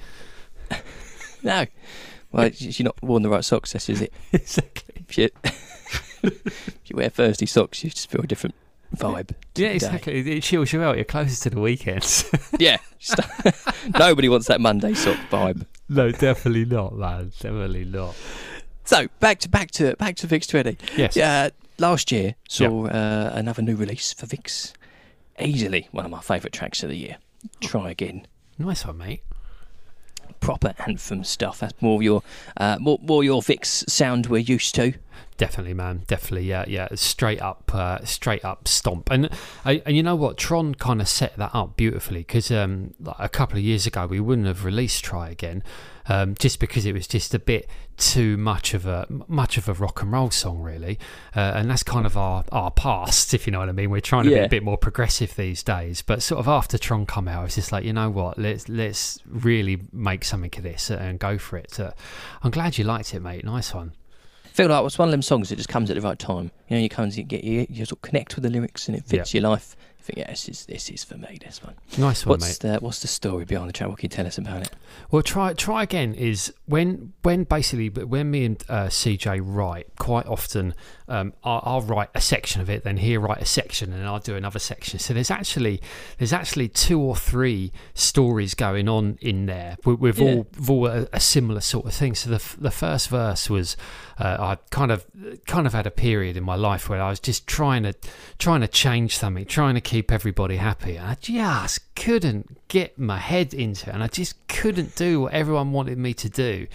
No, 1.44 1.66
well, 2.32 2.48
you're 2.56 2.86
not 2.86 3.02
worn 3.02 3.22
the 3.22 3.28
right 3.28 3.44
socks. 3.44 3.74
Is 3.74 4.00
it. 4.00 4.12
exactly. 4.32 5.04
If 5.06 5.18
you, 5.18 5.28
if 6.22 6.80
you 6.86 6.96
wear 6.96 7.10
Thursday 7.10 7.44
socks, 7.44 7.84
you 7.84 7.90
just 7.90 8.10
feel 8.10 8.22
different 8.22 8.54
vibe. 8.96 9.30
Yeah, 9.32 9.34
the 9.54 9.62
day. 9.62 9.74
exactly. 9.74 10.36
It 10.36 10.42
chills 10.42 10.72
you 10.72 10.82
out. 10.82 10.96
You're 10.96 11.04
closest 11.04 11.42
to 11.44 11.50
the 11.50 11.60
weekends. 11.60 12.24
Yeah. 12.58 12.78
Nobody 13.98 14.28
wants 14.28 14.46
that 14.46 14.60
Monday 14.60 14.94
sock 14.94 15.16
vibe. 15.30 15.66
no, 15.88 16.10
definitely 16.12 16.64
not, 16.64 16.96
man. 16.96 17.32
Definitely 17.40 17.84
not. 17.84 18.14
So 18.84 19.08
back 19.20 19.38
to 19.40 19.48
back 19.48 19.70
to 19.72 19.96
back 19.96 20.16
to 20.16 20.26
Vix 20.26 20.46
Twenty. 20.46 20.76
Yes. 20.96 21.16
Yeah, 21.16 21.50
last 21.78 22.12
year 22.12 22.36
saw 22.48 22.86
uh, 22.86 23.30
another 23.34 23.62
new 23.62 23.76
release 23.76 24.12
for 24.12 24.26
Vix. 24.26 24.72
Easily 25.40 25.88
one 25.90 26.04
of 26.04 26.10
my 26.10 26.20
favourite 26.20 26.52
tracks 26.52 26.82
of 26.82 26.90
the 26.90 26.96
year. 26.96 27.16
Try 27.60 27.90
again. 27.90 28.26
Nice 28.58 28.86
one, 28.86 28.98
mate. 28.98 29.22
Proper 30.40 30.74
anthem 30.86 31.24
stuff. 31.24 31.58
That's 31.60 31.80
more 31.82 32.02
your 32.02 32.22
uh, 32.56 32.76
more 32.78 32.98
more 33.02 33.24
your 33.24 33.42
Vix 33.42 33.84
sound 33.88 34.26
we're 34.26 34.38
used 34.38 34.74
to. 34.76 34.94
Definitely, 35.36 35.74
man. 35.74 36.04
Definitely, 36.06 36.46
yeah, 36.46 36.64
yeah. 36.68 36.88
Straight 36.94 37.42
up, 37.42 37.74
uh, 37.74 38.04
straight 38.04 38.44
up 38.44 38.68
stomp. 38.68 39.10
And 39.10 39.30
uh, 39.64 39.76
and 39.84 39.96
you 39.96 40.02
know 40.02 40.14
what? 40.14 40.36
Tron 40.36 40.76
kind 40.76 41.00
of 41.00 41.08
set 41.08 41.36
that 41.38 41.50
up 41.52 41.76
beautifully 41.76 42.20
because 42.20 42.52
um, 42.52 42.94
like 43.00 43.16
a 43.18 43.28
couple 43.28 43.58
of 43.58 43.64
years 43.64 43.84
ago 43.84 44.06
we 44.06 44.20
wouldn't 44.20 44.46
have 44.46 44.64
released 44.64 45.02
Try 45.02 45.30
Again, 45.30 45.64
um, 46.08 46.36
just 46.38 46.60
because 46.60 46.86
it 46.86 46.92
was 46.92 47.08
just 47.08 47.34
a 47.34 47.40
bit 47.40 47.68
too 47.96 48.36
much 48.36 48.74
of 48.74 48.86
a 48.86 49.06
much 49.26 49.58
of 49.58 49.68
a 49.68 49.72
rock 49.72 50.02
and 50.02 50.12
roll 50.12 50.30
song, 50.30 50.60
really. 50.60 51.00
Uh, 51.34 51.54
and 51.56 51.68
that's 51.68 51.82
kind 51.82 52.06
of 52.06 52.16
our 52.16 52.44
our 52.52 52.70
past, 52.70 53.34
if 53.34 53.44
you 53.44 53.50
know 53.50 53.58
what 53.58 53.68
I 53.68 53.72
mean. 53.72 53.90
We're 53.90 54.00
trying 54.00 54.24
to 54.24 54.30
be 54.30 54.36
a 54.38 54.48
bit 54.48 54.62
more 54.62 54.78
progressive 54.78 55.34
these 55.34 55.64
days. 55.64 56.00
But 56.00 56.22
sort 56.22 56.38
of 56.38 56.46
after 56.46 56.78
Tron 56.78 57.06
come 57.06 57.26
out, 57.26 57.46
it's 57.46 57.56
just 57.56 57.72
like 57.72 57.84
you 57.84 57.92
know 57.92 58.08
what? 58.08 58.38
Let's 58.38 58.68
let's 58.68 59.18
really 59.26 59.80
make 59.92 60.24
something 60.24 60.52
of 60.56 60.62
this 60.62 60.92
and 60.92 61.18
go 61.18 61.38
for 61.38 61.56
it. 61.56 61.74
So 61.74 61.92
I'm 62.44 62.52
glad 62.52 62.78
you 62.78 62.84
liked 62.84 63.14
it, 63.14 63.20
mate. 63.20 63.44
Nice 63.44 63.74
one. 63.74 63.94
Feel 64.54 64.68
like 64.68 64.84
it's 64.84 64.98
one 64.98 65.08
of 65.08 65.10
them 65.10 65.20
songs 65.20 65.48
that 65.48 65.56
just 65.56 65.68
comes 65.68 65.90
at 65.90 65.96
the 65.96 66.00
right 66.00 66.18
time. 66.18 66.52
You 66.68 66.76
know, 66.76 66.82
you 66.82 66.88
come 66.88 67.04
and 67.04 67.28
get 67.28 67.42
you, 67.42 67.66
you 67.68 67.84
sort 67.84 67.98
of 67.98 68.02
connect 68.02 68.36
with 68.36 68.44
the 68.44 68.50
lyrics 68.50 68.86
and 68.88 68.96
it 68.96 69.04
fits 69.04 69.34
your 69.34 69.42
life. 69.42 69.76
You 70.04 70.14
think, 70.14 70.18
yeah, 70.18 70.30
this 70.32 70.48
is 70.50 70.66
this 70.66 70.90
is 70.90 71.02
for 71.02 71.16
me. 71.16 71.38
This 71.42 71.62
one. 71.62 71.74
Nice 71.96 72.26
one, 72.26 72.38
mate. 72.40 72.46
What's 72.46 72.58
the 72.58 72.76
what's 72.80 73.00
the 73.00 73.08
story 73.08 73.46
behind 73.46 73.70
the 73.70 73.72
track? 73.72 73.88
What 73.88 73.98
can 73.98 74.04
you 74.04 74.10
tell 74.10 74.26
us 74.26 74.36
about 74.36 74.60
it? 74.62 74.70
Well, 75.10 75.22
try 75.22 75.54
try 75.54 75.82
again 75.82 76.12
is 76.14 76.52
when 76.66 77.14
when 77.22 77.44
basically 77.44 77.88
when 77.88 78.30
me 78.30 78.44
and 78.44 78.64
uh, 78.68 78.86
CJ 78.88 79.40
write 79.42 79.86
quite 79.98 80.26
often 80.26 80.74
um, 81.08 81.34
I'll, 81.42 81.60
I'll 81.64 81.82
write 81.82 82.08
a 82.14 82.20
section 82.20 82.60
of 82.62 82.70
it, 82.70 82.82
then 82.84 82.96
he'll 82.96 83.20
write 83.20 83.40
a 83.42 83.44
section, 83.44 83.92
and 83.92 84.06
I'll 84.06 84.20
do 84.20 84.36
another 84.36 84.58
section. 84.58 84.98
So 84.98 85.12
there's 85.12 85.30
actually 85.30 85.82
there's 86.18 86.32
actually 86.32 86.68
two 86.68 87.00
or 87.00 87.14
three 87.16 87.72
stories 87.94 88.54
going 88.54 88.88
on 88.88 89.18
in 89.20 89.46
there 89.46 89.76
with, 89.84 90.00
with 90.00 90.18
Yeah. 90.18 90.24
all 90.34 90.46
all 90.68 90.86
a, 90.86 91.06
a 91.12 91.20
similar 91.20 91.60
sort 91.60 91.86
of 91.86 91.94
thing. 91.94 92.14
So 92.14 92.30
the 92.30 92.42
the 92.58 92.70
first 92.70 93.08
verse 93.08 93.50
was 93.50 93.76
uh, 94.18 94.36
I 94.38 94.58
kind 94.70 94.90
of 94.90 95.04
kind 95.46 95.66
of 95.66 95.72
had 95.74 95.86
a 95.86 95.90
period 95.90 96.36
in 96.36 96.44
my 96.44 96.56
life 96.56 96.88
where 96.88 97.02
I 97.02 97.10
was 97.10 97.20
just 97.20 97.46
trying 97.46 97.82
to 97.82 97.94
trying 98.38 98.62
to 98.62 98.68
change 98.68 99.18
something, 99.18 99.44
trying 99.44 99.74
to 99.74 99.80
keep 99.94 100.10
everybody 100.10 100.56
happy, 100.56 100.98
I 100.98 101.14
just 101.20 101.94
couldn't 101.94 102.58
get 102.66 102.98
my 102.98 103.18
head 103.18 103.54
into 103.54 103.90
it, 103.90 103.94
and 103.94 104.02
I 104.02 104.08
just 104.08 104.34
couldn't 104.48 104.96
do 104.96 105.20
what 105.20 105.32
everyone 105.32 105.70
wanted 105.70 105.98
me 105.98 106.12
to 106.14 106.28
do. 106.28 106.66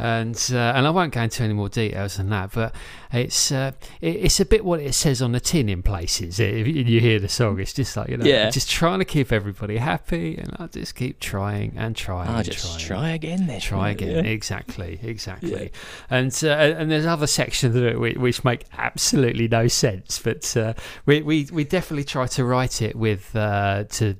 And 0.00 0.36
uh, 0.52 0.72
and 0.74 0.86
I 0.86 0.90
won't 0.90 1.12
go 1.12 1.20
into 1.22 1.42
any 1.42 1.52
more 1.52 1.68
details 1.68 2.16
than 2.16 2.30
that, 2.30 2.52
but 2.52 2.74
it's 3.12 3.52
uh, 3.52 3.72
it, 4.00 4.16
it's 4.16 4.40
a 4.40 4.44
bit 4.44 4.64
what 4.64 4.80
it 4.80 4.94
says 4.94 5.20
on 5.20 5.32
the 5.32 5.40
tin 5.40 5.68
in 5.68 5.82
places. 5.82 6.40
If 6.40 6.66
you 6.66 7.00
hear 7.00 7.18
the 7.18 7.28
song, 7.28 7.60
it's 7.60 7.72
just 7.72 7.96
like 7.96 8.08
you 8.08 8.16
know, 8.16 8.24
Yeah. 8.24 8.50
just 8.50 8.70
trying 8.70 9.00
to 9.00 9.04
keep 9.04 9.30
everybody 9.32 9.76
happy, 9.76 10.36
and 10.38 10.56
I 10.58 10.66
just 10.68 10.94
keep 10.94 11.20
trying 11.20 11.74
and 11.76 11.94
trying. 11.94 12.28
I 12.28 12.36
and 12.38 12.44
just 12.44 12.80
trying. 12.80 13.00
try 13.00 13.10
again 13.10 13.46
then. 13.46 13.60
Try 13.60 13.90
again, 13.90 14.24
Yeah. 14.24 14.30
exactly, 14.30 14.98
exactly. 15.02 15.72
And 16.08 16.32
uh, 16.42 16.48
and 16.48 16.90
there's 16.90 17.06
other 17.06 17.26
sections 17.26 17.76
of 17.76 17.84
it 17.84 18.00
which, 18.00 18.16
which 18.16 18.44
make 18.44 18.64
absolutely 18.78 19.48
no 19.48 19.68
sense, 19.68 20.18
but 20.18 20.56
uh, 20.56 20.74
we, 21.06 21.22
we 21.22 21.46
we 21.52 21.64
definitely 21.64 22.04
try 22.04 22.26
to 22.28 22.44
write 22.44 22.80
it 22.80 22.96
with 22.96 23.34
uh, 23.36 23.84
to 23.90 24.16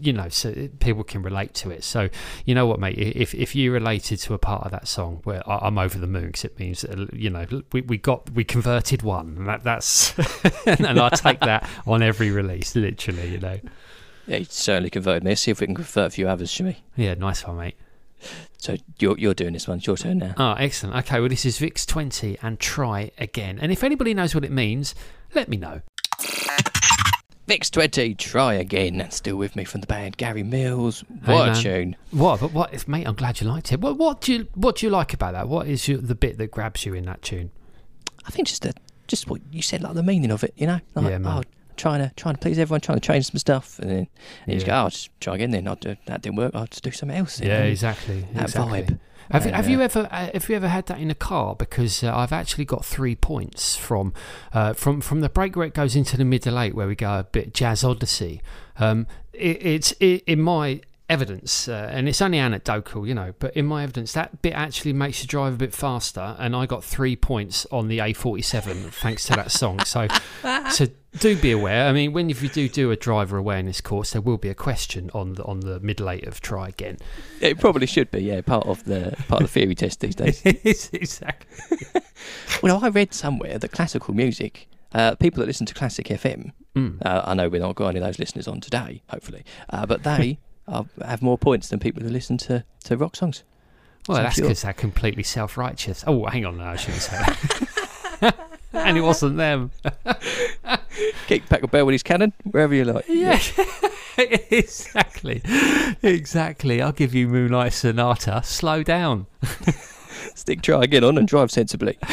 you 0.00 0.12
know 0.12 0.28
so 0.28 0.68
people 0.80 1.04
can 1.04 1.22
relate 1.22 1.54
to 1.54 1.70
it. 1.70 1.84
So 1.84 2.08
you 2.44 2.54
know 2.54 2.66
what, 2.66 2.80
mate, 2.80 2.98
if 2.98 3.34
if 3.34 3.54
you 3.54 3.72
related 3.72 4.18
to 4.20 4.34
a 4.34 4.38
part 4.38 4.64
of 4.64 4.70
that 4.72 4.88
song, 4.88 5.20
where 5.24 5.48
I- 5.48 5.66
I'm 5.66 5.78
over 5.78 5.98
the 5.98 6.06
moon 6.06 6.26
because 6.26 6.44
it 6.44 6.58
means 6.58 6.82
that, 6.82 7.12
you 7.14 7.30
know 7.30 7.46
we, 7.72 7.82
we 7.82 7.98
got 7.98 8.30
we 8.30 8.44
converted 8.44 9.02
one, 9.02 9.34
and 9.38 9.48
that, 9.48 9.64
that's 9.64 10.16
and 10.66 10.86
I 11.00 11.08
take 11.10 11.40
that 11.40 11.68
on 11.86 12.02
every 12.02 12.30
release, 12.30 12.74
literally, 12.74 13.28
you 13.32 13.38
know. 13.38 13.60
Yeah, 14.26 14.38
you 14.38 14.46
certainly 14.48 14.90
converted 14.90 15.24
me. 15.24 15.34
See 15.34 15.50
if 15.50 15.60
we 15.60 15.66
can 15.66 15.74
convert 15.74 16.06
a 16.08 16.10
few 16.10 16.28
others, 16.28 16.60
we? 16.60 16.78
Yeah, 16.96 17.14
nice 17.14 17.46
one, 17.46 17.56
mate. 17.56 17.76
So 18.58 18.76
you're 18.98 19.16
you're 19.18 19.34
doing 19.34 19.52
this 19.52 19.68
one. 19.68 19.78
It's 19.78 19.86
your 19.86 19.96
turn 19.96 20.18
now. 20.18 20.34
Oh, 20.36 20.52
excellent. 20.52 20.96
Okay, 20.96 21.20
well, 21.20 21.28
this 21.28 21.46
is 21.46 21.58
VIX 21.58 21.86
20 21.86 22.38
and 22.42 22.58
try 22.58 23.10
again. 23.18 23.58
And 23.60 23.70
if 23.72 23.84
anybody 23.84 24.12
knows 24.14 24.34
what 24.34 24.44
it 24.44 24.50
means, 24.50 24.94
let 25.34 25.48
me 25.48 25.56
know. 25.56 25.82
Vix 27.48 27.70
twenty. 27.70 28.14
Try 28.14 28.54
again. 28.54 29.00
And 29.00 29.10
still 29.12 29.36
with 29.36 29.56
me 29.56 29.64
from 29.64 29.80
the 29.80 29.86
band, 29.86 30.18
Gary 30.18 30.42
Mills. 30.42 31.02
Hey, 31.24 31.32
What 31.34 31.56
a 31.58 31.62
tune! 31.62 31.96
What? 32.10 32.40
But 32.40 32.52
what? 32.52 32.74
If, 32.74 32.86
mate, 32.86 33.08
I'm 33.08 33.14
glad 33.14 33.40
you 33.40 33.48
liked 33.48 33.72
it. 33.72 33.80
What? 33.80 33.96
What 33.96 34.20
do 34.20 34.34
you? 34.34 34.48
What 34.54 34.76
do 34.76 34.86
you 34.86 34.90
like 34.90 35.14
about 35.14 35.32
that? 35.32 35.48
What 35.48 35.66
is 35.66 35.88
your, 35.88 35.96
the 35.98 36.14
bit 36.14 36.36
that 36.36 36.50
grabs 36.50 36.84
you 36.84 36.92
in 36.92 37.06
that 37.06 37.22
tune? 37.22 37.50
I 38.26 38.30
think 38.30 38.48
just 38.48 38.62
the 38.62 38.74
just 39.06 39.28
what 39.30 39.40
you 39.50 39.62
said, 39.62 39.82
like 39.82 39.94
the 39.94 40.02
meaning 40.02 40.30
of 40.30 40.44
it. 40.44 40.52
You 40.58 40.66
know, 40.66 40.80
like, 40.94 41.08
Yeah, 41.08 41.16
man. 41.18 41.38
oh, 41.38 41.42
trying 41.78 42.06
to 42.06 42.12
trying 42.16 42.34
to 42.34 42.40
please 42.40 42.58
everyone, 42.58 42.82
trying 42.82 43.00
to 43.00 43.06
change 43.06 43.30
some 43.30 43.38
stuff, 43.38 43.78
and 43.78 43.88
then 43.90 43.96
and 43.98 44.08
you 44.48 44.54
just 44.54 44.66
go, 44.66 44.72
Yeah. 44.72 44.84
oh, 44.84 44.88
just 44.90 45.08
try 45.18 45.34
again. 45.36 45.50
Then 45.50 45.66
I'll 45.66 45.76
do, 45.76 45.96
that 46.04 46.20
didn't 46.20 46.36
work. 46.36 46.54
I'll 46.54 46.66
just 46.66 46.82
do 46.82 46.90
something 46.90 47.16
else. 47.16 47.40
Yeah, 47.40 47.62
exactly. 47.62 48.26
That 48.34 48.42
exactly. 48.42 48.82
vibe. 48.82 48.98
Have, 49.30 49.46
you- 49.46 49.52
have 49.52 49.68
you 49.68 49.80
uh, 49.80 49.84
ever 49.84 50.08
uh, 50.10 50.30
have 50.32 50.48
you 50.48 50.56
ever 50.56 50.68
had 50.68 50.86
that 50.86 50.98
in 50.98 51.10
a 51.10 51.14
car? 51.14 51.54
Because 51.54 52.02
uh, 52.02 52.16
I've 52.16 52.32
actually 52.32 52.64
got 52.64 52.84
three 52.84 53.14
points 53.14 53.76
from 53.76 54.12
uh, 54.52 54.72
from 54.72 55.00
from 55.00 55.20
the 55.20 55.28
break 55.28 55.56
where 55.56 55.66
it 55.66 55.74
goes 55.74 55.94
into 55.96 56.16
the 56.16 56.24
middle 56.24 56.58
eight, 56.58 56.74
where 56.74 56.86
we 56.86 56.94
go 56.94 57.18
a 57.18 57.24
bit 57.24 57.52
jazz 57.54 57.84
odyssey. 57.84 58.40
Um, 58.78 59.06
it, 59.32 59.62
it's 59.64 59.92
it, 60.00 60.22
in 60.26 60.40
my 60.40 60.80
evidence, 61.08 61.68
uh, 61.68 61.88
and 61.92 62.08
it's 62.08 62.20
only 62.20 62.38
anecdotal, 62.38 63.06
you 63.06 63.14
know, 63.14 63.32
but 63.38 63.56
in 63.56 63.66
my 63.66 63.82
evidence, 63.82 64.12
that 64.12 64.42
bit 64.42 64.52
actually 64.52 64.92
makes 64.92 65.22
you 65.22 65.26
drive 65.28 65.54
a 65.54 65.56
bit 65.56 65.74
faster. 65.74 66.36
And 66.38 66.54
I 66.54 66.66
got 66.66 66.84
three 66.84 67.16
points 67.16 67.66
on 67.72 67.88
the 67.88 67.98
A47 67.98 68.90
thanks 68.92 69.24
to 69.24 69.32
that 69.34 69.50
song. 69.50 69.80
So 69.84 70.08
so 70.70 70.86
do 71.18 71.36
be 71.36 71.50
aware. 71.50 71.88
I 71.88 71.92
mean, 71.92 72.12
when 72.12 72.30
if 72.30 72.42
you 72.42 72.48
do 72.48 72.68
do 72.68 72.90
a 72.90 72.96
driver 72.96 73.36
awareness 73.38 73.80
course, 73.80 74.12
there 74.12 74.20
will 74.22 74.36
be 74.38 74.48
a 74.50 74.54
question 74.54 75.10
on 75.14 75.34
the 75.34 75.44
on 75.44 75.60
the 75.60 75.80
middle 75.80 76.10
eight 76.10 76.26
of 76.26 76.40
try 76.40 76.68
again. 76.68 76.98
It 77.40 77.58
probably 77.58 77.86
should 77.86 78.10
be, 78.10 78.20
yeah, 78.20 78.40
part 78.42 78.66
of 78.66 78.84
the 78.84 79.16
part 79.28 79.42
of 79.42 79.48
the 79.48 79.52
theory 79.52 79.74
test 79.74 80.00
these 80.00 80.14
days. 80.14 80.42
exactly. 80.92 81.78
well, 82.62 82.84
I 82.84 82.88
read 82.88 83.14
somewhere 83.14 83.58
that 83.58 83.72
classical 83.72 84.14
music, 84.14 84.68
uh, 84.92 85.14
people 85.14 85.40
that 85.40 85.46
listen 85.46 85.66
to 85.66 85.74
classic 85.74 86.06
FM, 86.08 86.52
Mm. 86.78 87.04
uh, 87.04 87.22
I 87.24 87.34
know 87.34 87.48
we're 87.48 87.60
not 87.60 87.74
got 87.74 87.88
any 87.88 87.98
of 87.98 88.04
those 88.04 88.18
listeners 88.18 88.46
on 88.46 88.60
today, 88.60 89.02
hopefully, 89.08 89.44
uh, 89.70 89.84
but 89.86 90.04
they 90.04 90.38
are, 90.68 90.86
have 91.04 91.22
more 91.22 91.38
points 91.38 91.68
than 91.68 91.78
people 91.80 92.02
who 92.02 92.08
listen 92.08 92.36
to, 92.38 92.64
to 92.84 92.96
rock 92.96 93.16
songs. 93.16 93.42
Well, 94.06 94.18
So 94.18 94.22
that's 94.22 94.36
because 94.36 94.62
they're 94.62 94.72
completely 94.72 95.22
self-righteous. 95.22 96.04
Oh, 96.06 96.26
hang 96.26 96.46
on, 96.46 96.58
no, 96.58 96.64
I 96.64 96.76
shouldn't 96.76 97.02
say 97.02 97.16
that. 98.20 98.34
and 98.72 98.96
it 98.96 99.00
wasn't 99.00 99.36
them. 99.36 99.70
Keep 101.26 101.48
Pachelbel 101.48 101.86
with 101.86 101.92
his 101.92 102.02
Canon, 102.02 102.32
wherever 102.44 102.74
you 102.74 102.84
like. 102.84 103.04
Yeah, 103.08 103.38
exactly, 104.18 105.42
exactly. 106.02 106.80
I'll 106.82 106.92
give 106.92 107.14
you 107.14 107.28
Moonlight 107.28 107.72
Sonata. 107.72 108.42
Slow 108.44 108.82
down. 108.82 109.26
Stick 110.34 110.62
try 110.62 110.82
again 110.82 111.04
on 111.04 111.18
and 111.18 111.26
drive 111.26 111.50
sensibly. 111.50 111.98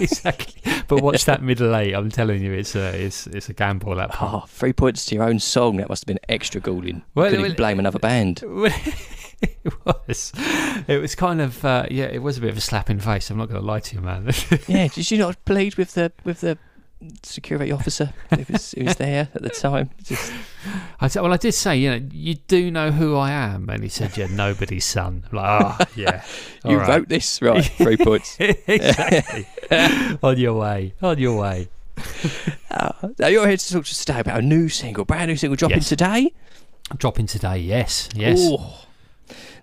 exactly. 0.00 0.60
But 0.88 1.02
watch 1.02 1.24
that 1.26 1.42
middle 1.42 1.74
eight. 1.76 1.94
I'm 1.94 2.10
telling 2.10 2.42
you, 2.42 2.52
it's 2.52 2.74
a 2.74 2.94
it's 3.00 3.26
it's 3.28 3.48
a 3.48 3.52
gamble 3.52 3.92
at 3.92 4.08
that 4.08 4.16
point. 4.16 4.32
Oh, 4.34 4.46
three 4.46 4.72
points 4.72 5.04
to 5.06 5.14
your 5.14 5.24
own 5.24 5.38
song. 5.38 5.76
That 5.76 5.88
must 5.88 6.02
have 6.02 6.06
been 6.06 6.20
extra 6.28 6.60
galling. 6.60 7.02
Well, 7.14 7.30
Couldn't 7.30 7.42
well, 7.42 7.54
blame 7.54 7.78
another 7.78 7.98
band. 7.98 8.42
it 9.42 9.72
was. 9.84 10.32
It 10.86 11.00
was 11.00 11.14
kind 11.14 11.40
of 11.40 11.64
uh, 11.64 11.86
yeah. 11.90 12.06
It 12.06 12.22
was 12.22 12.38
a 12.38 12.40
bit 12.40 12.50
of 12.50 12.56
a 12.56 12.60
slap 12.60 12.90
in 12.90 12.98
the 12.98 13.02
face. 13.02 13.30
I'm 13.30 13.38
not 13.38 13.48
going 13.48 13.60
to 13.60 13.66
lie 13.66 13.80
to 13.80 13.96
you, 13.96 14.02
man. 14.02 14.30
Yeah, 14.66 14.88
did 14.88 15.10
you 15.10 15.18
not 15.18 15.44
plead 15.44 15.76
with 15.76 15.94
the 15.94 16.12
with 16.24 16.40
the 16.40 16.58
security 17.22 17.72
officer 17.72 18.12
who 18.30 18.44
was, 18.50 18.72
who 18.72 18.84
was 18.84 18.96
there 18.96 19.28
at 19.34 19.42
the 19.42 19.48
time? 19.50 19.90
Just, 20.04 20.32
I 21.00 21.08
said, 21.08 21.22
well, 21.22 21.32
I 21.32 21.36
did 21.38 21.52
say, 21.52 21.76
you 21.78 21.90
know, 21.90 22.08
you 22.12 22.34
do 22.34 22.70
know 22.70 22.90
who 22.90 23.16
I 23.16 23.30
am, 23.30 23.68
and 23.70 23.82
he 23.82 23.88
said, 23.88 24.16
"Yeah, 24.16 24.26
nobody's 24.30 24.84
son." 24.84 25.24
I'm 25.32 25.36
like, 25.38 25.62
oh, 25.80 25.84
yeah, 25.96 26.24
you 26.64 26.76
right." 26.76 26.88
wrote 26.88 27.08
this, 27.08 27.40
right? 27.40 27.64
Three 27.78 27.96
points. 27.96 28.36
exactly. 28.38 29.46
on 30.22 30.38
your 30.38 30.54
way, 30.54 30.94
on 31.02 31.18
your 31.18 31.40
way. 31.40 31.68
Uh, 32.70 32.92
now 33.18 33.26
you're 33.28 33.46
here 33.48 33.56
to 33.56 33.72
talk 33.72 33.84
to 33.84 33.90
us 33.90 34.04
today 34.04 34.20
about 34.20 34.38
a 34.38 34.42
new 34.42 34.68
single, 34.68 35.04
brand 35.04 35.28
new 35.30 35.36
single 35.36 35.56
dropping 35.56 35.78
Yes. 35.78 35.88
today. 35.88 36.32
Dropping 36.96 37.26
today, 37.26 37.58
yes, 37.58 38.08
yes. 38.14 38.40
Ooh. 38.40 38.56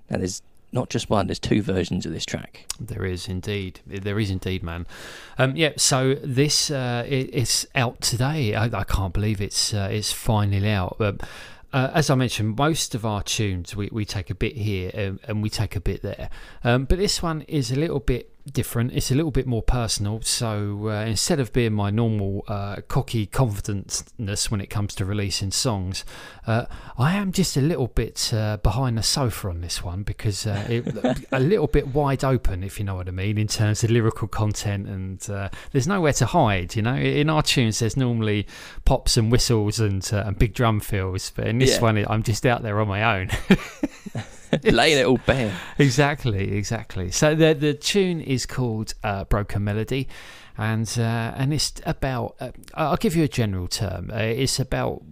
Now 0.10 0.17
there's 0.17 0.41
not 0.71 0.89
just 0.89 1.09
one, 1.09 1.27
there's 1.27 1.39
two 1.39 1.62
versions 1.62 2.05
of 2.05 2.12
this 2.12 2.25
track. 2.25 2.65
There 2.79 3.05
is 3.05 3.27
indeed. 3.27 3.79
There 3.86 4.19
is 4.19 4.29
indeed, 4.29 4.63
man. 4.63 4.86
Um, 5.38 5.55
yeah. 5.55 5.74
So 5.77 6.15
this 6.15 6.69
uh, 6.69 7.05
it, 7.07 7.29
it's 7.33 7.65
out 7.75 8.01
today. 8.01 8.53
I, 8.53 8.65
I 8.65 8.83
can't 8.83 9.13
believe 9.13 9.41
it's 9.41 9.74
uh, 9.74 9.89
it's 9.91 10.12
finally 10.12 10.69
out. 10.69 10.97
Um, 11.00 11.19
uh, 11.74 11.91
as 11.93 12.09
I 12.09 12.15
mentioned, 12.15 12.57
most 12.57 12.95
of 12.95 13.05
our 13.05 13.21
tunes 13.21 13.75
we, 13.75 13.89
we 13.91 14.05
take 14.05 14.29
a 14.29 14.36
bit 14.36 14.55
here 14.55 14.89
and, 14.93 15.19
and 15.27 15.43
we 15.43 15.50
take 15.50 15.75
a 15.75 15.81
bit 15.81 16.01
there. 16.01 16.29
Um, 16.63 16.86
but 16.86 16.97
this 16.97 17.21
one 17.21 17.41
is 17.41 17.71
a 17.71 17.75
little 17.75 18.00
bit 18.00 18.31
different. 18.54 18.92
It's 18.94 19.12
a 19.12 19.16
little 19.16 19.32
bit 19.32 19.46
more 19.48 19.62
personal. 19.62 20.22
So 20.22 20.89
uh, 20.89 21.06
instead 21.06 21.39
of 21.39 21.54
being 21.54 21.74
my 21.74 21.89
normal 21.89 22.44
uh, 22.48 22.77
cocky 22.88 23.25
confidence 23.25 24.04
when 24.50 24.62
it 24.62 24.68
comes 24.70 24.96
to 24.96 25.06
releasing 25.06 25.51
songs, 25.51 26.04
uh, 26.46 26.66
I 26.98 27.16
am 27.16 27.32
just 27.32 27.58
a 27.58 27.62
little 27.62 27.88
bit 27.88 28.32
uh, 28.34 28.58
behind 28.58 28.98
the 28.98 29.04
sofa 29.04 29.50
on 29.50 29.62
this 29.62 29.84
one 29.84 30.04
because 30.04 30.46
uh, 30.48 30.66
it, 30.70 31.27
a 31.32 31.39
little 31.39 31.68
bit 31.68 31.88
wide 31.89 32.24
open, 32.24 32.63
if 32.63 32.80
you 32.80 32.86
know 32.86 32.96
what 32.96 33.08
I 33.08 33.12
mean, 33.12 33.38
in 33.38 33.48
terms 33.48 33.84
of 33.84 33.92
lyrical 33.92 34.27
content. 34.27 34.88
And 34.88 35.30
uh, 35.30 35.50
there's 35.72 35.88
nowhere 35.88 36.13
to 36.13 36.25
hide. 36.25 36.75
You 36.75 36.82
know, 36.82 36.96
in 36.96 37.30
our 37.30 37.42
tunes, 37.42 37.80
there's 37.80 37.98
normally 37.98 38.48
pops 38.86 39.18
and 39.18 39.32
whistles 39.32 39.80
and 39.80 40.08
uh, 40.13 40.24
and 40.25 40.38
big 40.38 40.54
drum 40.54 40.80
fills, 40.80 41.32
but 41.32 41.48
in 41.48 41.60
this 41.60 41.75
Yeah. 41.75 41.82
one, 41.82 42.06
I'm 42.10 42.24
just 42.24 42.46
out 42.46 42.63
there 42.63 42.80
on 42.82 42.88
my 42.88 43.20
own. 43.20 43.30
Laying 44.63 45.00
it 45.00 45.06
all 45.06 45.20
bare. 45.25 45.54
exactly, 45.77 46.56
exactly. 46.56 47.12
So 47.12 47.36
the 47.36 47.54
the 47.54 47.74
tune 47.74 48.22
is 48.22 48.46
called 48.46 48.94
uh, 49.04 49.25
Broken 49.25 49.63
Melody, 49.63 50.08
and 50.57 50.91
uh, 50.97 51.33
and 51.35 51.53
it's 51.53 51.73
about. 51.85 52.35
Uh, 52.39 52.51
I'll 52.73 52.97
give 52.97 53.15
you 53.15 53.23
a 53.23 53.27
general 53.27 53.67
term. 53.67 54.09
Uh, 54.11 54.17
it's 54.17 54.59
about 54.59 55.03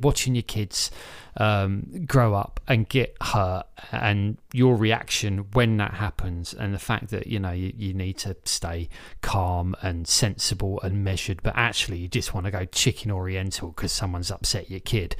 watching 0.00 0.34
your 0.34 0.42
kids 0.42 0.90
um, 1.36 2.04
grow 2.06 2.34
up 2.34 2.60
and 2.66 2.88
get 2.88 3.16
hurt, 3.20 3.66
and 3.92 4.38
your 4.52 4.76
reaction 4.76 5.46
when 5.52 5.76
that 5.76 5.94
happens, 5.94 6.52
and 6.52 6.74
the 6.74 6.78
fact 6.78 7.10
that 7.10 7.28
you 7.28 7.38
know 7.38 7.52
you, 7.52 7.72
you 7.76 7.94
need 7.94 8.18
to 8.18 8.36
stay 8.44 8.88
calm 9.22 9.76
and 9.80 10.08
sensible 10.08 10.80
and 10.82 11.04
measured, 11.04 11.42
but 11.42 11.54
actually 11.56 11.98
you 11.98 12.08
just 12.08 12.34
want 12.34 12.46
to 12.46 12.50
go 12.50 12.64
chicken 12.64 13.10
oriental 13.12 13.68
because 13.68 13.92
someone's 13.92 14.30
upset 14.30 14.70
your 14.70 14.80
kid. 14.80 15.14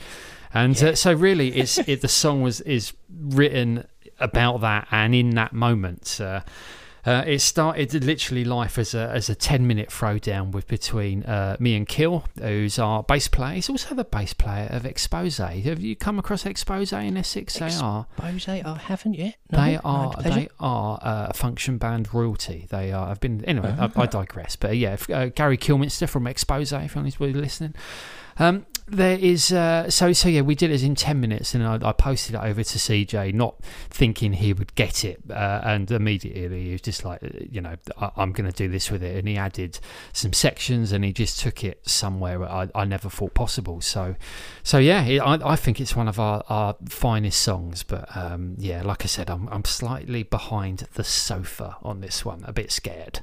And 0.52 0.76
uh, 0.82 0.94
so, 0.96 1.12
really, 1.12 1.56
it's 1.56 1.78
it, 1.78 2.00
the 2.00 2.08
song 2.08 2.42
was 2.42 2.60
is 2.62 2.92
written 3.08 3.86
about 4.18 4.62
that, 4.62 4.88
and 4.90 5.14
in 5.14 5.30
that 5.30 5.52
moment, 5.52 6.20
uh, 6.20 6.40
uh, 7.06 7.24
it 7.26 7.40
started 7.40 8.04
literally 8.04 8.44
life 8.44 8.78
as 8.78 8.94
a 8.94 9.10
as 9.10 9.28
a 9.28 9.34
ten 9.34 9.66
minute 9.66 9.88
throwdown 9.88 10.50
with 10.50 10.66
between 10.66 11.22
uh, 11.24 11.56
me 11.58 11.74
and 11.74 11.88
Kill, 11.88 12.24
who's 12.38 12.78
our 12.78 13.02
bass 13.02 13.28
player. 13.28 13.54
He's 13.54 13.70
also 13.70 13.94
the 13.94 14.04
bass 14.04 14.34
player 14.34 14.68
of 14.70 14.84
Expose. 14.84 15.38
Have 15.38 15.80
you 15.80 15.96
come 15.96 16.18
across 16.18 16.44
Expose 16.44 16.92
in 16.92 17.16
Essex? 17.16 17.54
They 17.58 17.72
are. 17.74 18.06
Bose, 18.16 18.48
I 18.48 18.80
haven't 18.86 19.14
yet. 19.14 19.36
No, 19.50 19.64
They 19.64 19.78
are 19.82 20.14
they 20.22 20.48
are 20.58 20.98
uh, 21.02 21.26
a 21.30 21.34
function 21.34 21.78
band 21.78 22.12
royalty. 22.12 22.66
They 22.70 22.92
are. 22.92 23.08
I've 23.08 23.20
been 23.20 23.44
anyway. 23.44 23.74
I, 23.78 23.90
I 23.96 24.06
digress. 24.06 24.56
But 24.56 24.76
yeah, 24.76 24.94
if, 24.94 25.08
uh, 25.10 25.28
Gary 25.28 25.58
Kilminster 25.58 26.08
from 26.08 26.26
Expose. 26.26 26.72
If 26.72 26.96
anyone's 26.96 27.20
really 27.20 27.34
listening, 27.34 27.74
um, 28.38 28.66
there 28.90 29.18
is 29.18 29.52
uh, 29.52 29.88
so 29.88 30.12
so 30.12 30.28
yeah. 30.28 30.40
We 30.40 30.54
did 30.54 30.70
it 30.70 30.82
in 30.82 30.94
ten 30.94 31.20
minutes, 31.20 31.54
and 31.54 31.64
I, 31.64 31.78
I 31.82 31.92
posted 31.92 32.34
it 32.34 32.38
over 32.38 32.62
to 32.62 32.78
CJ, 32.78 33.32
not 33.34 33.62
thinking 33.88 34.34
he 34.34 34.52
would 34.52 34.74
get 34.74 35.04
it, 35.04 35.20
uh, 35.30 35.60
and 35.64 35.90
immediately 35.90 36.64
he 36.64 36.72
was 36.72 36.80
just 36.80 37.04
like, 37.04 37.22
uh, 37.22 37.28
you 37.50 37.60
know, 37.60 37.76
I, 37.98 38.10
I'm 38.16 38.32
going 38.32 38.50
to 38.50 38.56
do 38.56 38.68
this 38.68 38.90
with 38.90 39.02
it, 39.02 39.16
and 39.16 39.28
he 39.28 39.36
added 39.36 39.78
some 40.12 40.32
sections, 40.32 40.92
and 40.92 41.04
he 41.04 41.12
just 41.12 41.38
took 41.40 41.62
it 41.64 41.88
somewhere 41.88 42.42
I, 42.44 42.68
I 42.74 42.84
never 42.84 43.08
thought 43.08 43.34
possible. 43.34 43.80
So, 43.80 44.16
so 44.62 44.78
yeah, 44.78 45.04
it, 45.04 45.18
I, 45.20 45.52
I 45.52 45.56
think 45.56 45.80
it's 45.80 45.94
one 45.94 46.08
of 46.08 46.18
our, 46.18 46.42
our 46.48 46.76
finest 46.88 47.40
songs. 47.40 47.82
But 47.82 48.14
um, 48.16 48.56
yeah, 48.58 48.82
like 48.82 49.04
I 49.04 49.06
said, 49.06 49.30
I'm 49.30 49.48
I'm 49.48 49.64
slightly 49.64 50.22
behind 50.22 50.88
the 50.94 51.04
sofa 51.04 51.76
on 51.82 52.00
this 52.00 52.24
one, 52.24 52.44
a 52.46 52.52
bit 52.52 52.72
scared. 52.72 53.20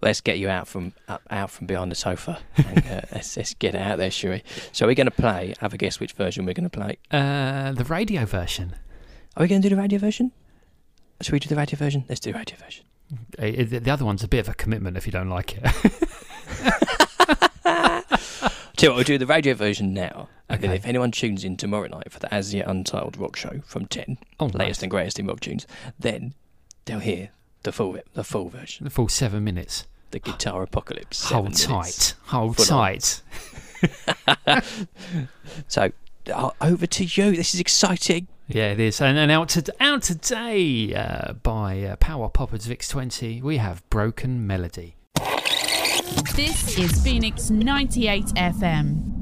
Let's 0.00 0.20
get 0.20 0.38
you 0.38 0.48
out 0.50 0.68
from 0.68 0.92
up, 1.08 1.22
out 1.30 1.50
from 1.50 1.66
behind 1.66 1.90
the 1.90 1.94
sofa. 1.96 2.38
And, 2.56 2.78
uh, 2.86 3.00
let's, 3.12 3.36
let's 3.36 3.54
get 3.54 3.74
it 3.74 3.80
out 3.80 3.96
there, 3.98 4.10
we? 4.30 4.42
So 4.72 4.86
we're 4.86 4.94
going 4.94 5.06
to 5.06 5.10
play. 5.10 5.54
Have 5.60 5.72
a 5.72 5.78
guess 5.78 5.98
which 5.98 6.12
version 6.12 6.44
we're 6.44 6.52
going 6.54 6.68
to 6.68 6.78
play. 6.78 6.98
Uh, 7.10 7.72
the 7.72 7.84
radio 7.84 8.24
version. 8.26 8.74
Are 9.36 9.42
we 9.42 9.48
going 9.48 9.62
to 9.62 9.68
do 9.68 9.74
the 9.74 9.80
radio 9.80 9.98
version? 9.98 10.32
Should 11.22 11.32
we 11.32 11.38
do 11.38 11.48
the 11.48 11.56
radio 11.56 11.76
version? 11.78 12.04
Let's 12.08 12.20
do 12.20 12.32
the 12.32 12.38
radio 12.38 12.56
version. 12.58 12.84
Uh, 13.38 13.42
the 13.64 13.78
the 13.80 13.90
other 13.90 14.04
one's 14.04 14.22
a 14.24 14.28
bit 14.28 14.40
of 14.40 14.48
a 14.48 14.54
commitment 14.54 14.96
if 14.96 15.06
you 15.06 15.12
don't 15.12 15.28
like 15.28 15.56
it. 15.56 15.62
Tell 17.64 18.88
you 18.88 18.90
what, 18.90 18.96
we'll 18.96 19.04
do 19.04 19.18
the 19.18 19.26
radio 19.26 19.54
version 19.54 19.94
now. 19.94 20.28
And 20.48 20.60
then 20.60 20.70
Okay. 20.70 20.76
if 20.76 20.86
anyone 20.86 21.10
tunes 21.12 21.44
in 21.44 21.56
tomorrow 21.56 21.86
night 21.86 22.10
for 22.10 22.18
the 22.18 22.32
As 22.34 22.52
Yet 22.52 22.66
Untitled 22.66 23.16
Rock 23.16 23.36
Show 23.36 23.60
from 23.64 23.86
10, 23.86 24.18
Oh, 24.40 24.46
latest 24.46 24.82
and 24.82 24.90
greatest 24.90 25.18
in 25.18 25.26
rock 25.26 25.40
tunes, 25.40 25.66
then 25.98 26.34
they'll 26.84 26.98
hear 26.98 27.30
the 27.64 27.72
full 27.72 27.98
the 28.14 28.24
full 28.24 28.48
version, 28.48 28.84
the 28.84 28.90
full 28.90 29.08
seven 29.08 29.42
minutes. 29.44 29.86
the 30.12 30.20
Guitar 30.20 30.62
Apocalypse. 30.62 31.24
Hold 31.30 31.56
seven 31.56 31.72
minutes. 31.76 32.12
tight. 32.12 32.14
Hold 32.30 32.56
Full 32.56 32.64
tight. 32.66 33.20
So 35.68 35.92
uh, 36.32 36.50
over 36.60 36.86
to 36.86 37.04
you. 37.04 37.36
This 37.36 37.52
is 37.54 37.60
exciting. 37.60 38.28
Yeah, 38.48 38.72
it 38.72 38.80
is. 38.80 39.00
And, 39.00 39.18
and 39.18 39.30
out, 39.30 39.50
to, 39.50 39.74
out 39.80 40.02
today 40.02 40.94
uh, 40.94 41.34
by 41.34 41.82
uh, 41.82 41.96
Power 41.96 42.28
Poppers 42.30 42.64
Vix 42.66 42.88
20, 42.88 43.42
we 43.42 43.58
have 43.58 43.88
Broken 43.90 44.46
Melody. 44.46 44.96
This 46.34 46.78
is 46.78 47.02
Phoenix 47.02 47.50
98 47.50 48.24
FM. 48.36 49.13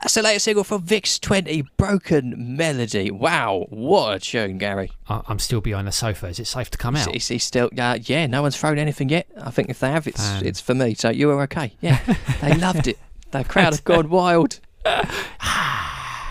That's 0.00 0.14
the 0.14 0.22
latest 0.22 0.44
single 0.44 0.64
from 0.64 0.82
Vix 0.82 1.18
20, 1.18 1.62
Broken 1.76 2.56
Melody. 2.56 3.10
Wow, 3.10 3.66
what 3.70 4.16
a 4.16 4.18
tune, 4.20 4.58
Gary. 4.58 4.92
I, 5.08 5.22
I'm 5.26 5.38
still 5.38 5.60
behind 5.60 5.88
the 5.88 5.92
sofa. 5.92 6.26
Is 6.28 6.38
it 6.38 6.46
safe 6.46 6.70
to 6.70 6.78
come 6.78 6.96
out? 6.96 7.14
It's 7.14 7.44
still, 7.44 7.70
uh, 7.78 7.98
yeah, 8.02 8.26
no 8.26 8.42
one's 8.42 8.56
thrown 8.56 8.78
anything 8.78 9.08
yet. 9.08 9.26
I 9.40 9.50
think 9.50 9.70
if 9.70 9.80
they 9.80 9.90
have, 9.90 10.06
it's 10.06 10.20
Fan. 10.20 10.46
it's 10.46 10.60
for 10.60 10.74
me. 10.74 10.94
So 10.94 11.10
you 11.10 11.28
were 11.28 11.42
okay. 11.42 11.72
Yeah, 11.80 11.98
they 12.40 12.54
loved 12.54 12.86
it. 12.86 12.98
The 13.30 13.44
crowd 13.44 13.72
have 13.72 13.84
gone 13.84 14.08
wild. 14.08 14.60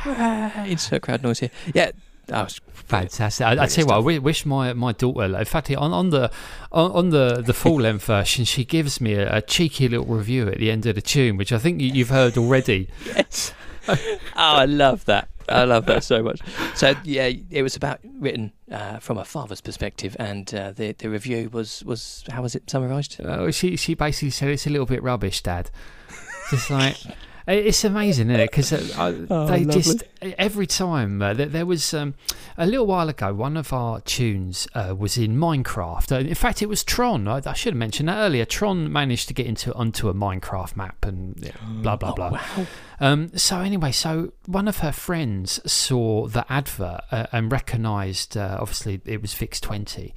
It's 0.08 0.69
Insert 0.86 1.01
crowd 1.01 1.23
noise 1.23 1.39
here. 1.39 1.49
Yeah, 1.73 1.91
that 2.27 2.43
was 2.43 2.59
Fantastic! 2.88 3.47
I, 3.47 3.63
I 3.63 3.65
tell 3.67 3.83
you 3.83 3.88
what, 3.88 3.95
I 4.13 4.19
wish 4.19 4.45
my 4.45 4.71
my 4.73 4.91
daughter. 4.91 5.23
In 5.23 5.45
fact, 5.45 5.71
on, 5.71 5.91
on 5.91 6.11
the 6.11 6.31
on, 6.71 6.91
on 6.91 7.09
the 7.09 7.41
the 7.41 7.53
full 7.61 7.81
length 7.81 8.05
version, 8.05 8.45
she 8.45 8.63
gives 8.63 9.01
me 9.01 9.13
a, 9.13 9.38
a 9.38 9.41
cheeky 9.41 9.88
little 9.88 10.05
review 10.05 10.47
at 10.47 10.59
the 10.59 10.69
end 10.69 10.85
of 10.85 10.93
the 10.93 11.01
tune, 11.01 11.35
which 11.38 11.51
I 11.51 11.57
think 11.57 11.81
you, 11.81 11.88
you've 11.88 12.09
heard 12.09 12.38
already. 12.38 12.89
yes. 13.05 13.53
oh, 13.88 13.97
I 14.35 14.65
love 14.65 15.05
that. 15.05 15.29
I 15.49 15.63
love 15.63 15.85
that 15.88 16.03
so 16.03 16.21
much. 16.23 16.41
So 16.75 16.93
yeah, 17.03 17.31
it 17.49 17.63
was 17.63 17.75
about 17.75 17.99
written 18.19 18.51
uh, 18.71 18.99
from 18.99 19.17
a 19.17 19.25
father's 19.25 19.61
perspective, 19.61 20.15
and 20.19 20.53
uh, 20.53 20.71
the 20.71 20.91
the 20.93 21.09
review 21.09 21.49
was 21.51 21.83
was 21.85 22.23
how 22.29 22.43
was 22.43 22.55
it 22.55 22.69
summarised? 22.69 23.19
Uh, 23.19 23.51
she 23.51 23.75
she 23.75 23.95
basically 23.95 24.29
said 24.29 24.49
it's 24.49 24.67
a 24.67 24.69
little 24.69 24.85
bit 24.85 25.01
rubbish, 25.01 25.41
Dad. 25.41 25.71
Just 26.51 26.69
like 26.69 26.97
it's 27.53 27.84
amazing, 27.84 28.29
isn't 28.29 28.39
it? 28.41 28.49
Because 28.51 28.73
uh, 28.73 29.25
Oh, 29.29 29.45
they 29.47 29.63
lovely. 29.63 29.73
just 29.81 30.03
every 30.21 30.67
time 30.67 31.21
uh, 31.21 31.34
there, 31.34 31.45
there 31.45 31.65
was 31.65 31.93
um, 31.93 32.15
a 32.58 32.65
little 32.65 32.86
while 32.88 33.08
ago. 33.10 33.34
One 33.34 33.55
of 33.58 33.71
our 33.73 34.01
tunes 34.01 34.67
uh, 34.73 34.95
was 34.97 35.17
in 35.17 35.36
Minecraft. 35.38 36.12
Uh, 36.12 36.27
in 36.27 36.36
fact, 36.36 36.62
it 36.62 36.69
was 36.69 36.84
Tron. 36.84 37.27
I, 37.27 37.41
I 37.45 37.53
should 37.53 37.73
have 37.73 37.77
mentioned 37.79 38.10
that 38.10 38.17
earlier. 38.17 38.45
Tron 38.45 38.91
managed 38.91 39.27
to 39.27 39.34
get 39.34 39.45
into 39.45 39.73
onto 39.73 40.10
a 40.10 40.13
Minecraft 40.13 40.75
map 40.75 41.05
and 41.05 41.36
yeah, 41.39 41.51
blah 41.81 41.95
blah 41.95 42.13
blah. 42.13 42.31
Wow. 42.31 42.65
Um, 42.99 43.29
so 43.38 43.60
anyway, 43.60 43.91
so 43.91 44.31
one 44.45 44.67
of 44.67 44.77
her 44.77 44.91
friends 44.91 45.60
saw 45.71 46.27
the 46.27 46.45
advert 46.51 47.01
uh, 47.12 47.27
and 47.31 47.51
recognised. 47.51 48.38
Uh, 48.38 48.58
obviously, 48.60 49.01
it 49.05 49.21
was 49.21 49.34
Vix 49.34 49.60
Twenty, 49.60 50.13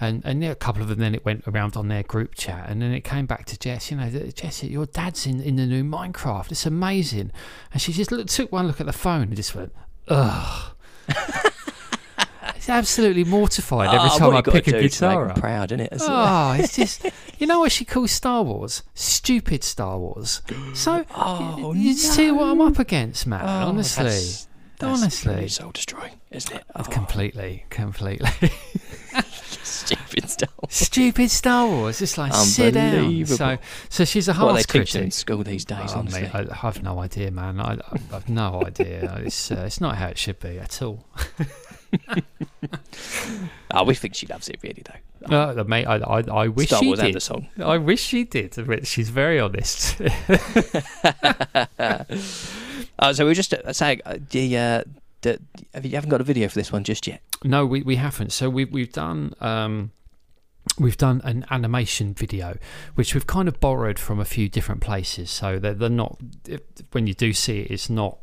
and 0.00 0.22
and 0.24 0.42
a 0.44 0.54
couple 0.54 0.82
of 0.82 0.88
them. 0.88 0.98
Then 0.98 1.14
it 1.14 1.24
went 1.24 1.44
around 1.46 1.76
on 1.76 1.88
their 1.88 2.02
group 2.02 2.34
chat, 2.34 2.68
and 2.68 2.80
then 2.82 2.92
it 2.92 3.02
came 3.02 3.26
back 3.26 3.46
to 3.46 3.58
Jess. 3.58 3.90
You 3.90 3.96
know, 3.96 4.08
Jess, 4.10 4.62
your 4.64 4.86
dad's 4.86 5.26
in 5.26 5.40
in 5.40 5.56
the 5.56 5.66
new 5.66 5.84
Minecraft. 5.84 6.50
It's 6.52 6.66
amazing. 6.66 7.30
And 7.72 7.80
she 7.82 7.92
just 7.92 8.10
looked, 8.12 8.30
took 8.30 8.50
one 8.52 8.66
look 8.66 8.80
at 8.80 8.86
the 8.86 8.92
phone 8.92 9.22
and 9.22 9.36
just 9.36 9.54
went, 9.54 9.72
ugh. 10.08 10.72
It's 12.56 12.68
absolutely 12.68 13.24
mortified 13.24 13.88
every 13.94 14.10
Oh, 14.12 14.18
time 14.18 14.32
I 14.32 14.36
you 14.38 14.42
pick 14.42 14.66
a 14.68 14.72
do 14.72 14.76
to 14.76 14.82
make 14.82 14.90
guitar 14.92 15.30
up. 15.30 15.38
proud, 15.38 15.70
isn't 15.72 15.80
it? 15.80 15.92
Oh, 16.00 16.52
it's 16.58 16.74
just 16.76 17.06
you 17.38 17.46
know 17.46 17.60
what 17.60 17.70
she 17.72 17.84
calls 17.84 18.10
Star 18.10 18.42
Wars? 18.42 18.82
Stupid 18.94 19.62
Star 19.64 19.98
Wars. 19.98 20.42
So 20.74 21.04
Oh, 21.14 21.72
you 21.72 21.94
see 21.94 22.30
what 22.30 22.48
I'm 22.48 22.60
up 22.60 22.78
against, 22.78 23.26
man. 23.26 23.42
Oh, 23.44 23.68
honestly, 23.68 24.47
that's- 24.78 25.02
honestly. 25.02 25.48
soul 25.48 25.70
destroying, 25.72 26.20
isn't 26.30 26.56
it? 26.56 26.64
Oh, 26.76 26.82
completely, 26.84 27.64
completely. 27.70 28.30
stupid 29.68 30.28
Star 30.30 30.48
Wars. 30.60 30.74
Stupid 30.74 31.30
Star 31.30 31.66
Wars. 31.66 32.02
It's 32.02 32.18
like 32.18 32.34
sit 32.34 32.74
down. 32.74 33.26
So, 33.26 33.58
so 33.88 34.04
she's 34.04 34.28
a 34.28 34.34
What 34.34 34.40
are 34.40 34.46
they 34.46 34.52
harsh 34.52 34.66
teaching 34.66 35.04
in 35.04 35.10
school 35.10 35.42
these 35.42 35.64
days? 35.64 35.92
Oh, 35.94 36.00
honestly, 36.00 36.22
mate, 36.22 36.50
I, 36.50 36.54
have 36.54 36.82
no 36.82 36.98
idea, 37.00 37.30
man. 37.30 37.60
I, 37.60 37.74
I 37.74 37.98
have 38.12 38.28
no 38.28 38.62
idea. 38.64 39.20
It's 39.24 39.50
uh, 39.50 39.64
it's 39.66 39.80
not 39.80 39.96
how 39.96 40.08
it 40.08 40.18
should 40.18 40.40
be 40.40 40.58
at 40.58 40.82
all. 40.82 41.06
oh, 43.72 43.84
we 43.84 43.94
think 43.94 44.14
she 44.14 44.26
loves 44.26 44.48
it 44.48 44.58
really 44.62 44.82
though. 44.84 45.36
Uh, 45.36 45.64
mate, 45.64 45.84
I, 45.86 45.96
I, 45.96 46.20
I 46.44 46.48
wish 46.48 46.68
Star 46.68 46.80
she 46.80 46.86
Wars 46.86 47.00
did. 47.00 47.14
the 47.14 47.20
song. 47.20 47.48
I 47.62 47.76
wish 47.78 48.00
she 48.00 48.24
did. 48.24 48.54
She's 48.86 49.10
very 49.10 49.40
honest. 49.40 50.00
Uh, 52.98 53.12
so 53.12 53.24
we 53.24 53.30
were 53.30 53.34
just 53.34 53.54
uh, 53.54 53.72
saying 53.72 54.00
uh, 54.04 54.18
the, 54.30 54.56
uh, 54.58 54.82
the 55.22 55.38
have 55.72 55.86
you 55.86 55.92
haven't 55.92 56.10
got 56.10 56.20
a 56.20 56.24
video 56.24 56.48
for 56.48 56.54
this 56.56 56.72
one 56.72 56.82
just 56.82 57.06
yet. 57.06 57.20
No, 57.44 57.64
we, 57.64 57.82
we 57.82 57.94
haven't. 57.96 58.32
So 58.32 58.50
we 58.50 58.64
we've 58.64 58.92
done 58.92 59.34
um, 59.40 59.92
we've 60.80 60.96
done 60.96 61.20
an 61.22 61.44
animation 61.50 62.12
video, 62.14 62.58
which 62.96 63.14
we've 63.14 63.26
kind 63.26 63.46
of 63.46 63.60
borrowed 63.60 63.98
from 64.00 64.18
a 64.18 64.24
few 64.24 64.48
different 64.48 64.80
places. 64.80 65.30
So 65.30 65.58
they're, 65.60 65.74
they're 65.74 65.88
not 65.88 66.18
if- 66.46 66.62
when 66.90 67.06
you 67.06 67.14
do 67.14 67.32
see 67.32 67.60
it, 67.60 67.70
it's 67.70 67.88
not 67.88 68.18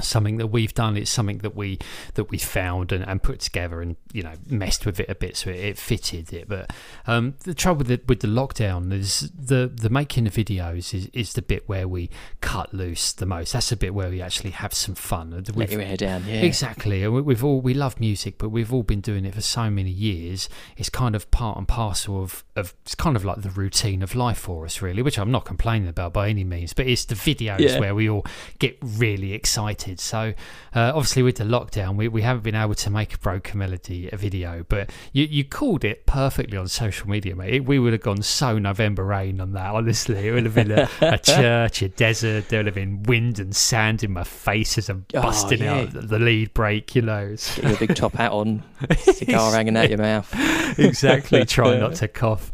something 0.00 0.36
that 0.38 0.48
we've 0.48 0.74
done. 0.74 0.96
It's 0.96 1.10
something 1.10 1.38
that 1.38 1.54
we 1.54 1.78
that 2.14 2.30
we 2.30 2.38
found 2.38 2.92
and, 2.92 3.04
and 3.06 3.22
put 3.22 3.40
together 3.40 3.80
and 3.80 3.96
you 4.12 4.22
know 4.22 4.32
messed 4.48 4.86
with 4.86 4.98
it 5.00 5.08
a 5.08 5.14
bit 5.14 5.36
so 5.36 5.50
it, 5.50 5.56
it 5.56 5.78
fitted 5.78 6.32
it. 6.32 6.48
But 6.48 6.72
um, 7.06 7.34
the 7.44 7.54
trouble 7.54 7.78
with 7.78 7.88
the, 7.88 8.00
with 8.06 8.20
the 8.20 8.28
lockdown 8.28 8.92
is 8.92 9.30
the 9.38 9.70
the 9.74 9.90
making 9.90 10.26
of 10.26 10.34
videos 10.34 10.94
is, 10.94 11.06
is 11.12 11.32
the 11.34 11.42
bit 11.42 11.68
where 11.68 11.86
we 11.88 12.10
cut 12.40 12.72
loose 12.74 13.12
the 13.12 13.26
most. 13.26 13.52
That's 13.52 13.70
the 13.70 13.76
bit 13.76 13.94
where 13.94 14.10
we 14.10 14.20
actually 14.22 14.50
have 14.50 14.74
some 14.74 14.94
fun. 14.94 15.30
Let 15.30 15.54
we've- 15.54 15.72
your 15.72 15.82
hair 15.82 15.96
down. 15.96 16.24
Yeah. 16.26 16.42
Exactly. 16.42 17.02
And 17.02 17.12
we- 17.14 17.22
We've 17.24 17.42
all 17.42 17.60
we 17.60 17.74
love 17.74 17.98
music, 17.98 18.36
but 18.38 18.50
we've 18.50 18.72
all 18.72 18.82
been 18.82 19.00
doing 19.00 19.24
it 19.24 19.34
for 19.34 19.40
so 19.40 19.68
many 19.70 19.90
years. 19.90 20.48
It's 20.76 20.88
kind 20.90 21.16
of 21.16 21.30
part 21.30 21.56
and 21.58 21.66
parcel 21.66 22.22
of, 22.22 22.44
of 22.54 22.74
it's 22.84 22.94
kind 22.94 23.16
of 23.16 23.24
like 23.24 23.42
the 23.42 23.50
routine 23.50 24.02
of 24.02 24.14
life 24.14 24.38
for 24.38 24.64
us, 24.66 24.80
really, 24.82 25.02
which 25.02 25.18
I'm 25.18 25.30
not 25.30 25.44
complaining 25.44 25.88
about 25.88 26.12
by 26.12 26.28
any 26.28 26.44
means. 26.44 26.72
But 26.74 26.86
it's 26.86 27.04
the 27.06 27.14
videos 27.14 27.60
Yeah. 27.60 27.80
where 27.80 27.94
we 27.94 28.08
all 28.08 28.24
get 28.58 28.76
really 28.82 29.32
excited. 29.32 29.83
So 29.96 30.32
uh, 30.74 30.92
obviously 30.94 31.22
with 31.22 31.36
the 31.36 31.44
lockdown, 31.44 31.96
we, 31.96 32.08
we 32.08 32.22
haven't 32.22 32.42
been 32.42 32.54
able 32.54 32.74
to 32.74 32.90
make 32.90 33.14
a 33.14 33.18
broken 33.18 33.58
melody 33.58 34.08
a 34.12 34.16
video, 34.16 34.64
but 34.68 34.90
you 35.12 35.24
you 35.24 35.44
called 35.44 35.84
it 35.84 36.06
perfectly 36.06 36.56
on 36.56 36.68
social 36.68 37.08
media, 37.08 37.36
mate. 37.36 37.54
It, 37.54 37.64
we 37.66 37.78
would 37.78 37.92
have 37.92 38.02
gone 38.02 38.22
so 38.22 38.58
November 38.58 39.04
rain 39.04 39.40
on 39.40 39.52
that. 39.52 39.74
Honestly, 39.74 40.28
it 40.28 40.32
would 40.32 40.44
have 40.44 40.54
been 40.54 40.70
a, 40.70 40.88
a 41.00 41.18
church, 41.22 41.82
a 41.82 41.88
desert. 41.88 42.48
There 42.48 42.60
would 42.60 42.66
have 42.66 42.74
been 42.74 43.02
wind 43.04 43.38
and 43.38 43.54
sand 43.54 44.02
in 44.02 44.12
my 44.12 44.24
face 44.24 44.78
as 44.78 44.88
I'm 44.88 45.04
Oh, 45.14 45.22
busting 45.22 45.60
yeah. 45.60 45.74
out 45.74 45.90
the 45.92 46.18
lead 46.18 46.54
break, 46.54 46.94
you 46.96 47.02
know. 47.02 47.28
Get 47.30 47.58
your 47.64 47.76
big 47.76 47.94
top 47.94 48.14
hat 48.14 48.32
on, 48.32 48.62
cigar 48.98 49.52
hanging 49.52 49.76
out 49.76 49.88
your 49.90 49.98
mouth. 49.98 50.32
exactly. 50.78 51.44
Try 51.44 51.78
not 51.78 51.94
to 51.96 52.08
cough. 52.08 52.50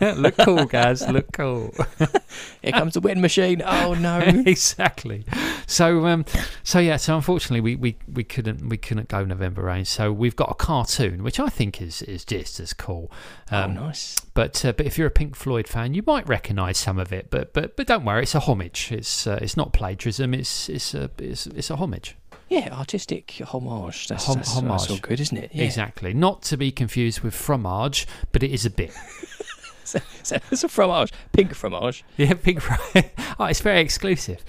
look 0.00 0.36
cool, 0.38 0.64
guys. 0.66 1.06
Look 1.08 1.32
cool. 1.32 1.74
Here 2.62 2.72
comes 2.72 2.94
the 2.94 3.00
wind 3.00 3.20
machine. 3.20 3.62
Oh 3.64 3.94
no. 3.94 4.18
exactly. 4.46 5.24
So, 5.66 6.06
um, 6.06 6.24
so 6.62 6.78
yeah. 6.78 6.96
So 6.96 7.16
unfortunately, 7.16 7.60
we, 7.60 7.76
we, 7.76 7.96
we 8.12 8.24
couldn't 8.24 8.68
we 8.68 8.76
couldn't 8.76 9.08
go 9.08 9.24
November 9.24 9.62
rain. 9.62 9.84
So 9.84 10.12
we've 10.12 10.36
got 10.36 10.50
a 10.50 10.54
cartoon, 10.54 11.22
which 11.22 11.38
I 11.40 11.48
think 11.48 11.80
is 11.82 12.02
is 12.02 12.24
just 12.24 12.60
as 12.60 12.72
cool. 12.72 13.10
oh 13.50 13.62
Um, 13.62 13.74
nice. 13.74 14.18
But 14.34 14.64
uh, 14.64 14.72
but 14.72 14.86
if 14.86 14.96
you're 14.98 15.06
a 15.06 15.10
Pink 15.10 15.36
Floyd 15.36 15.68
fan, 15.68 15.94
you 15.94 16.02
might 16.06 16.28
recognise 16.28 16.78
some 16.78 16.98
of 16.98 17.12
it. 17.12 17.30
But 17.30 17.52
but 17.52 17.76
but 17.76 17.86
don't 17.86 18.04
worry, 18.04 18.22
it's 18.22 18.34
a 18.34 18.40
homage. 18.40 18.90
It's 18.92 19.26
uh, 19.26 19.38
it's 19.42 19.56
not 19.56 19.72
plagiarism. 19.72 20.34
It's 20.34 20.68
it's 20.68 20.94
a 20.94 21.10
it's, 21.18 21.46
it's 21.46 21.70
a 21.70 21.76
homage. 21.76 22.16
Yeah, 22.48 22.68
artistic 22.76 23.40
homage. 23.46 24.08
That's, 24.08 24.26
Hom- 24.26 24.36
that's, 24.36 24.54
that's 24.54 24.58
homage. 24.62 24.90
all 24.90 24.98
good, 24.98 25.20
isn't 25.20 25.38
it? 25.38 25.52
Yeah. 25.54 25.64
Exactly. 25.64 26.12
Not 26.12 26.42
to 26.42 26.58
be 26.58 26.70
confused 26.70 27.20
with 27.20 27.32
fromage, 27.34 28.06
but 28.30 28.42
it 28.42 28.50
is 28.50 28.66
a 28.66 28.70
bit. 28.70 28.92
So, 29.84 30.00
so 30.22 30.36
it's 30.50 30.64
a 30.64 30.68
fromage, 30.68 31.12
pink 31.32 31.54
fromage. 31.54 32.04
Yeah, 32.16 32.34
Pink 32.34 32.60
Floyd. 32.60 33.10
oh, 33.38 33.44
it's 33.46 33.60
very 33.60 33.80
exclusive. 33.80 34.42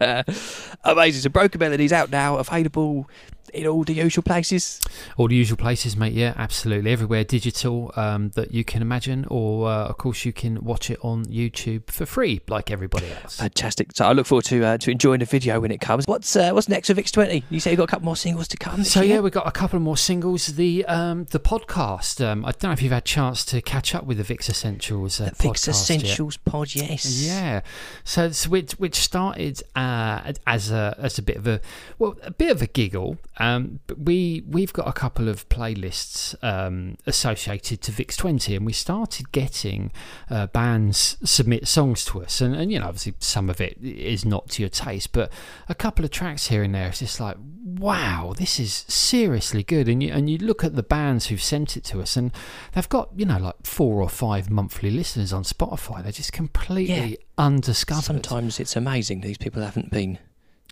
Amazing. 0.84 1.22
So 1.22 1.28
Broken 1.28 1.58
Melody's 1.58 1.92
out 1.92 2.10
now, 2.10 2.36
available 2.36 3.08
in 3.52 3.66
all 3.66 3.84
the 3.84 3.94
usual 3.94 4.22
places. 4.22 4.80
All 5.16 5.28
the 5.28 5.34
usual 5.34 5.56
places, 5.56 5.96
mate. 5.96 6.12
Yeah, 6.12 6.34
absolutely. 6.36 6.90
Everywhere 6.90 7.24
digital 7.24 7.92
um, 7.96 8.30
that 8.30 8.52
you 8.52 8.64
can 8.64 8.82
imagine, 8.82 9.26
or 9.28 9.68
uh, 9.68 9.86
of 9.86 9.98
course 9.98 10.24
you 10.24 10.32
can 10.32 10.64
watch 10.64 10.90
it 10.90 10.98
on 11.02 11.24
YouTube 11.26 11.90
for 11.90 12.06
free, 12.06 12.40
like 12.48 12.70
everybody 12.70 13.06
else. 13.22 13.36
Fantastic. 13.36 13.90
So 13.94 14.06
I 14.06 14.12
look 14.12 14.26
forward 14.26 14.44
to 14.46 14.64
uh, 14.64 14.78
to 14.78 14.90
enjoying 14.90 15.20
the 15.20 15.26
video 15.26 15.60
when 15.60 15.70
it 15.70 15.80
comes. 15.80 16.06
What's 16.06 16.34
uh, 16.34 16.50
what's 16.52 16.68
next 16.68 16.88
for 16.88 16.94
Vix20? 16.94 17.44
You 17.50 17.60
say 17.60 17.70
you've 17.70 17.78
got 17.78 17.84
a 17.84 17.88
couple 17.88 18.06
more 18.06 18.16
singles 18.16 18.48
to 18.48 18.56
come. 18.56 18.84
So 18.84 19.00
year? 19.00 19.16
yeah, 19.16 19.20
we've 19.20 19.32
got 19.32 19.46
a 19.46 19.52
couple 19.52 19.78
more 19.80 19.96
singles. 19.96 20.46
The 20.48 20.84
um, 20.86 21.24
the 21.24 21.40
podcast. 21.40 22.24
Um, 22.24 22.44
I 22.44 22.52
don't 22.52 22.64
know 22.64 22.72
if 22.72 22.82
you've 22.82 22.92
had 22.92 23.02
a 23.02 23.06
chance 23.06 23.44
to 23.46 23.60
catch 23.60 23.94
up 23.94 24.04
with 24.04 24.18
the 24.18 24.24
Vix 24.24 24.48
Essentials. 24.48 25.20
Uh, 25.20 25.26
the 25.26 25.30
Vix 25.30 25.66
podcast 25.66 25.66
yet. 25.66 25.68
Essentials 25.68 26.36
pod, 26.38 26.74
yes. 26.74 27.22
Yeah, 27.22 27.60
so, 28.04 28.30
so 28.30 28.48
which 28.50 28.72
which 28.72 28.96
started 28.96 29.62
uh, 29.76 30.32
as 30.46 30.70
a 30.70 30.96
as 30.98 31.18
a 31.18 31.22
bit 31.22 31.36
of 31.36 31.46
a 31.46 31.60
well 31.98 32.16
a 32.22 32.30
bit 32.30 32.50
of 32.50 32.62
a 32.62 32.66
giggle. 32.66 33.18
Um, 33.42 33.80
but 33.88 33.98
we 33.98 34.42
we've 34.46 34.72
got 34.72 34.86
a 34.86 34.92
couple 34.92 35.28
of 35.28 35.48
playlists 35.48 36.34
um, 36.44 36.96
associated 37.06 37.80
to 37.82 37.90
Vix 37.92 38.16
Twenty, 38.16 38.54
and 38.54 38.64
we 38.64 38.72
started 38.72 39.32
getting 39.32 39.90
uh, 40.30 40.46
bands 40.46 41.16
submit 41.24 41.66
songs 41.66 42.04
to 42.06 42.22
us, 42.22 42.40
and, 42.40 42.54
and 42.54 42.70
you 42.72 42.78
know 42.78 42.86
obviously 42.86 43.14
some 43.18 43.50
of 43.50 43.60
it 43.60 43.76
is 43.82 44.24
not 44.24 44.48
to 44.50 44.62
your 44.62 44.68
taste, 44.70 45.12
but 45.12 45.32
a 45.68 45.74
couple 45.74 46.04
of 46.04 46.10
tracks 46.12 46.46
here 46.46 46.62
and 46.62 46.74
there, 46.74 46.88
it's 46.88 47.00
just 47.00 47.18
like 47.20 47.36
wow, 47.64 48.34
this 48.36 48.60
is 48.60 48.84
seriously 48.88 49.62
good. 49.62 49.88
And 49.88 50.02
you 50.02 50.12
and 50.12 50.30
you 50.30 50.38
look 50.38 50.62
at 50.62 50.76
the 50.76 50.82
bands 50.82 51.26
who've 51.26 51.42
sent 51.42 51.76
it 51.76 51.84
to 51.84 52.00
us, 52.00 52.16
and 52.16 52.30
they've 52.74 52.88
got 52.88 53.10
you 53.16 53.26
know 53.26 53.38
like 53.38 53.56
four 53.64 54.00
or 54.00 54.08
five 54.08 54.50
monthly 54.50 54.90
listeners 54.90 55.32
on 55.32 55.42
Spotify. 55.42 56.02
They're 56.02 56.12
just 56.12 56.32
completely 56.32 57.10
Yeah. 57.10 57.16
undiscovered. 57.38 58.04
Sometimes 58.04 58.60
it's 58.60 58.76
amazing 58.76 59.20
these 59.22 59.38
people 59.38 59.62
haven't 59.62 59.90
been 59.90 60.18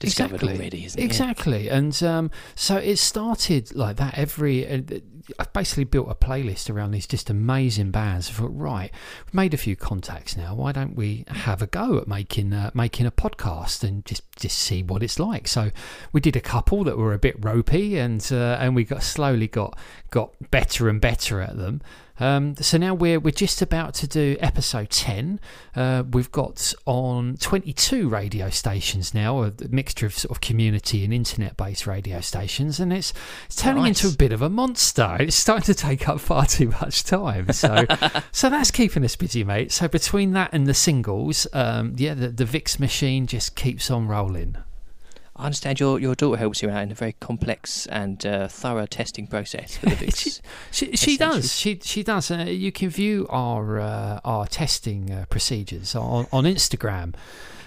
discovered 0.00 0.36
Exactly. 0.42 0.58
already, 0.58 0.84
isn't 0.86 1.00
it? 1.00 1.04
Exactly, 1.04 1.68
and 1.68 2.02
um, 2.02 2.30
so 2.56 2.76
it 2.76 2.96
started 2.96 3.74
like 3.76 3.96
that. 3.96 4.18
Every 4.18 4.66
uh, 4.66 4.80
I 5.38 5.44
basically 5.52 5.84
built 5.84 6.10
a 6.10 6.14
playlist 6.14 6.68
around 6.70 6.90
these 6.90 7.06
just 7.06 7.30
amazing 7.30 7.90
bands. 7.90 8.28
I 8.30 8.32
thought, 8.32 8.56
right, 8.56 8.90
we've 9.26 9.34
made 9.34 9.54
a 9.54 9.58
few 9.58 9.76
contacts 9.76 10.36
now. 10.36 10.54
Why 10.54 10.72
don't 10.72 10.96
we 10.96 11.24
have 11.28 11.62
a 11.62 11.66
go 11.66 11.98
at 11.98 12.08
making 12.08 12.52
uh, 12.52 12.70
making 12.74 13.06
a 13.06 13.12
podcast 13.12 13.84
and 13.84 14.04
just 14.04 14.22
just 14.36 14.58
see 14.58 14.82
what 14.82 15.02
it's 15.02 15.18
like? 15.18 15.46
So 15.46 15.70
we 16.12 16.20
did 16.20 16.34
a 16.34 16.40
couple 16.40 16.82
that 16.84 16.98
were 16.98 17.12
a 17.12 17.18
bit 17.18 17.36
ropey, 17.44 17.98
and 17.98 18.26
uh, 18.32 18.56
and 18.58 18.74
we 18.74 18.84
got 18.84 19.02
slowly 19.02 19.46
got 19.46 19.78
got 20.10 20.32
better 20.50 20.88
and 20.88 21.00
better 21.00 21.40
at 21.40 21.56
them. 21.56 21.82
Um, 22.20 22.54
so 22.56 22.76
now 22.78 22.94
we're 22.94 23.18
we're 23.18 23.30
just 23.30 23.62
about 23.62 23.94
to 23.94 24.06
do 24.06 24.36
episode 24.40 24.90
ten. 24.90 25.40
Uh, 25.74 26.04
we've 26.12 26.30
got 26.30 26.72
on 26.86 27.36
twenty 27.38 27.72
two 27.72 28.08
radio 28.08 28.50
stations 28.50 29.14
now, 29.14 29.42
a 29.42 29.52
mixture 29.70 30.06
of 30.06 30.14
sort 30.14 30.30
of 30.30 30.40
community 30.40 31.02
and 31.04 31.12
internet 31.14 31.56
based 31.56 31.86
radio 31.86 32.20
stations, 32.20 32.78
and 32.78 32.92
it's 32.92 33.12
it's 33.46 33.56
turning 33.56 33.84
Nice. 33.84 34.04
into 34.04 34.14
a 34.14 34.18
bit 34.18 34.32
of 34.32 34.42
a 34.42 34.50
monster. 34.50 35.16
It's 35.18 35.36
starting 35.36 35.64
to 35.64 35.74
take 35.74 36.08
up 36.08 36.20
far 36.20 36.46
too 36.46 36.68
much 36.80 37.04
time. 37.04 37.52
So 37.52 37.86
so 38.32 38.50
that's 38.50 38.70
keeping 38.70 39.04
us 39.04 39.16
busy, 39.16 39.42
mate. 39.42 39.72
So 39.72 39.88
between 39.88 40.32
that 40.32 40.50
and 40.52 40.66
the 40.66 40.74
singles, 40.74 41.46
um, 41.52 41.94
yeah, 41.96 42.14
the, 42.14 42.28
the 42.28 42.44
Vix 42.44 42.78
machine 42.78 43.26
just 43.26 43.56
keeps 43.56 43.90
on 43.90 44.06
rolling. 44.06 44.56
I 45.40 45.44
understand 45.44 45.80
your, 45.80 45.98
your 45.98 46.14
daughter 46.14 46.36
helps 46.36 46.62
you 46.62 46.68
out 46.68 46.82
in 46.82 46.92
a 46.92 46.94
very 46.94 47.14
complex 47.14 47.86
and 47.86 48.24
uh, 48.26 48.48
thorough 48.48 48.84
testing 48.86 49.26
process 49.26 49.78
for 49.78 49.86
the 49.86 49.96
Vix. 49.96 50.42
She, 50.70 50.96
she 50.96 51.16
does. 51.16 51.56
She 51.56 51.80
she 51.82 52.02
does. 52.02 52.30
Uh, 52.30 52.44
you 52.48 52.70
can 52.70 52.90
view 52.90 53.26
our 53.30 53.80
uh, 53.80 54.20
our 54.24 54.46
testing 54.46 55.10
uh, 55.10 55.24
procedures 55.30 55.94
on 55.94 56.26
on 56.30 56.44
Instagram. 56.44 57.14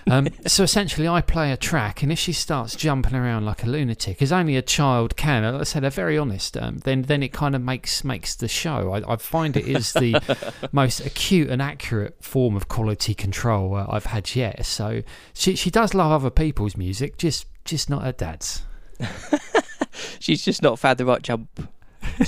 Um, 0.05 0.27
so 0.45 0.63
essentially, 0.63 1.07
I 1.07 1.21
play 1.21 1.51
a 1.51 1.57
track, 1.57 2.03
and 2.03 2.11
if 2.11 2.19
she 2.19 2.31
starts 2.31 2.75
jumping 2.75 3.15
around 3.15 3.45
like 3.45 3.63
a 3.63 3.67
lunatic, 3.67 4.21
as 4.21 4.31
only 4.31 4.55
a 4.55 4.61
child 4.61 5.15
can, 5.15 5.43
like 5.43 5.61
I 5.61 5.63
said, 5.63 5.81
they're 5.81 5.89
very 5.89 6.17
honest. 6.17 6.55
Um, 6.55 6.77
then 6.79 7.03
then 7.03 7.23
it 7.23 7.33
kind 7.33 7.55
of 7.55 7.61
makes 7.63 8.03
makes 8.03 8.35
the 8.35 8.47
show. 8.47 8.93
I, 8.93 9.13
I 9.13 9.15
find 9.15 9.57
it 9.57 9.67
is 9.67 9.93
the 9.93 10.21
most 10.71 10.99
acute 10.99 11.49
and 11.49 11.59
accurate 11.61 12.23
form 12.23 12.55
of 12.55 12.67
quality 12.67 13.15
control 13.15 13.75
uh, 13.75 13.87
I've 13.89 14.05
had 14.05 14.35
yet. 14.35 14.63
So 14.65 15.01
she 15.33 15.55
she 15.55 15.71
does 15.71 15.95
love 15.95 16.11
other 16.11 16.29
people's 16.29 16.77
music, 16.77 17.17
just 17.17 17.47
just 17.65 17.89
not 17.89 18.03
her 18.03 18.11
dad's. 18.11 18.63
She's 20.19 20.43
just 20.43 20.61
not 20.61 20.79
found 20.79 20.97
the 20.97 21.05
right 21.05 21.21
jump 21.21 21.69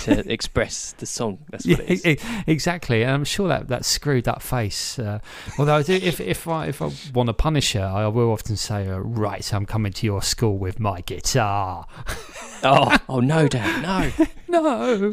to 0.02 0.32
express 0.32 0.94
the 0.94 1.06
song. 1.06 1.40
That's 1.50 1.66
what 1.66 1.78
Yeah, 1.80 1.86
it 1.88 2.06
is. 2.06 2.26
exactly. 2.48 3.04
And 3.04 3.12
I'm 3.12 3.24
sure 3.24 3.48
that 3.48 3.68
that 3.70 3.86
screwed 3.86 4.24
that 4.26 4.42
face. 4.42 4.98
Uh, 5.00 5.20
although 5.60 5.76
I 5.76 5.84
do, 5.84 5.94
if 5.94 6.20
if 6.20 6.48
I 6.48 6.68
if 6.68 6.82
I 6.82 6.92
want 7.14 7.28
to 7.28 7.34
punish 7.34 7.74
her, 7.74 7.86
I 7.86 8.08
will 8.08 8.32
often 8.32 8.56
say, 8.58 8.88
uh, 8.88 8.98
"Right, 9.00 9.54
I'm 9.54 9.66
coming 9.66 9.94
to 9.94 10.06
your 10.06 10.22
school 10.22 10.58
with 10.58 10.80
my 10.80 11.02
guitar." 11.02 11.86
oh, 12.64 12.98
oh 13.10 13.20
no, 13.20 13.48
Dad, 13.48 13.82
no. 13.82 14.26
No. 14.48 15.12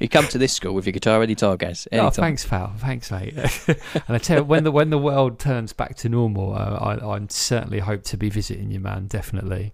You 0.00 0.08
come 0.08 0.26
to 0.28 0.38
this 0.38 0.52
school 0.52 0.72
with 0.72 0.86
your 0.86 0.92
guitar 0.92 1.22
anytime, 1.22 1.58
Gaz. 1.58 1.86
Anytime. 1.92 2.06
Oh, 2.06 2.10
thanks, 2.10 2.46
pal. 2.46 2.72
Thanks, 2.78 3.10
mate. 3.10 3.34
and 3.68 3.76
I 4.08 4.18
tell 4.18 4.38
you, 4.38 4.44
when 4.44 4.64
the 4.64 4.72
when 4.72 4.88
the 4.90 4.98
world 4.98 5.38
turns 5.38 5.72
back 5.74 5.94
to 5.96 6.08
normal, 6.08 6.54
uh, 6.54 6.78
I 6.80 7.16
I 7.16 7.26
certainly 7.28 7.80
hope 7.80 8.02
to 8.04 8.16
be 8.16 8.30
visiting 8.30 8.70
you, 8.70 8.80
man. 8.80 9.06
Definitely. 9.06 9.72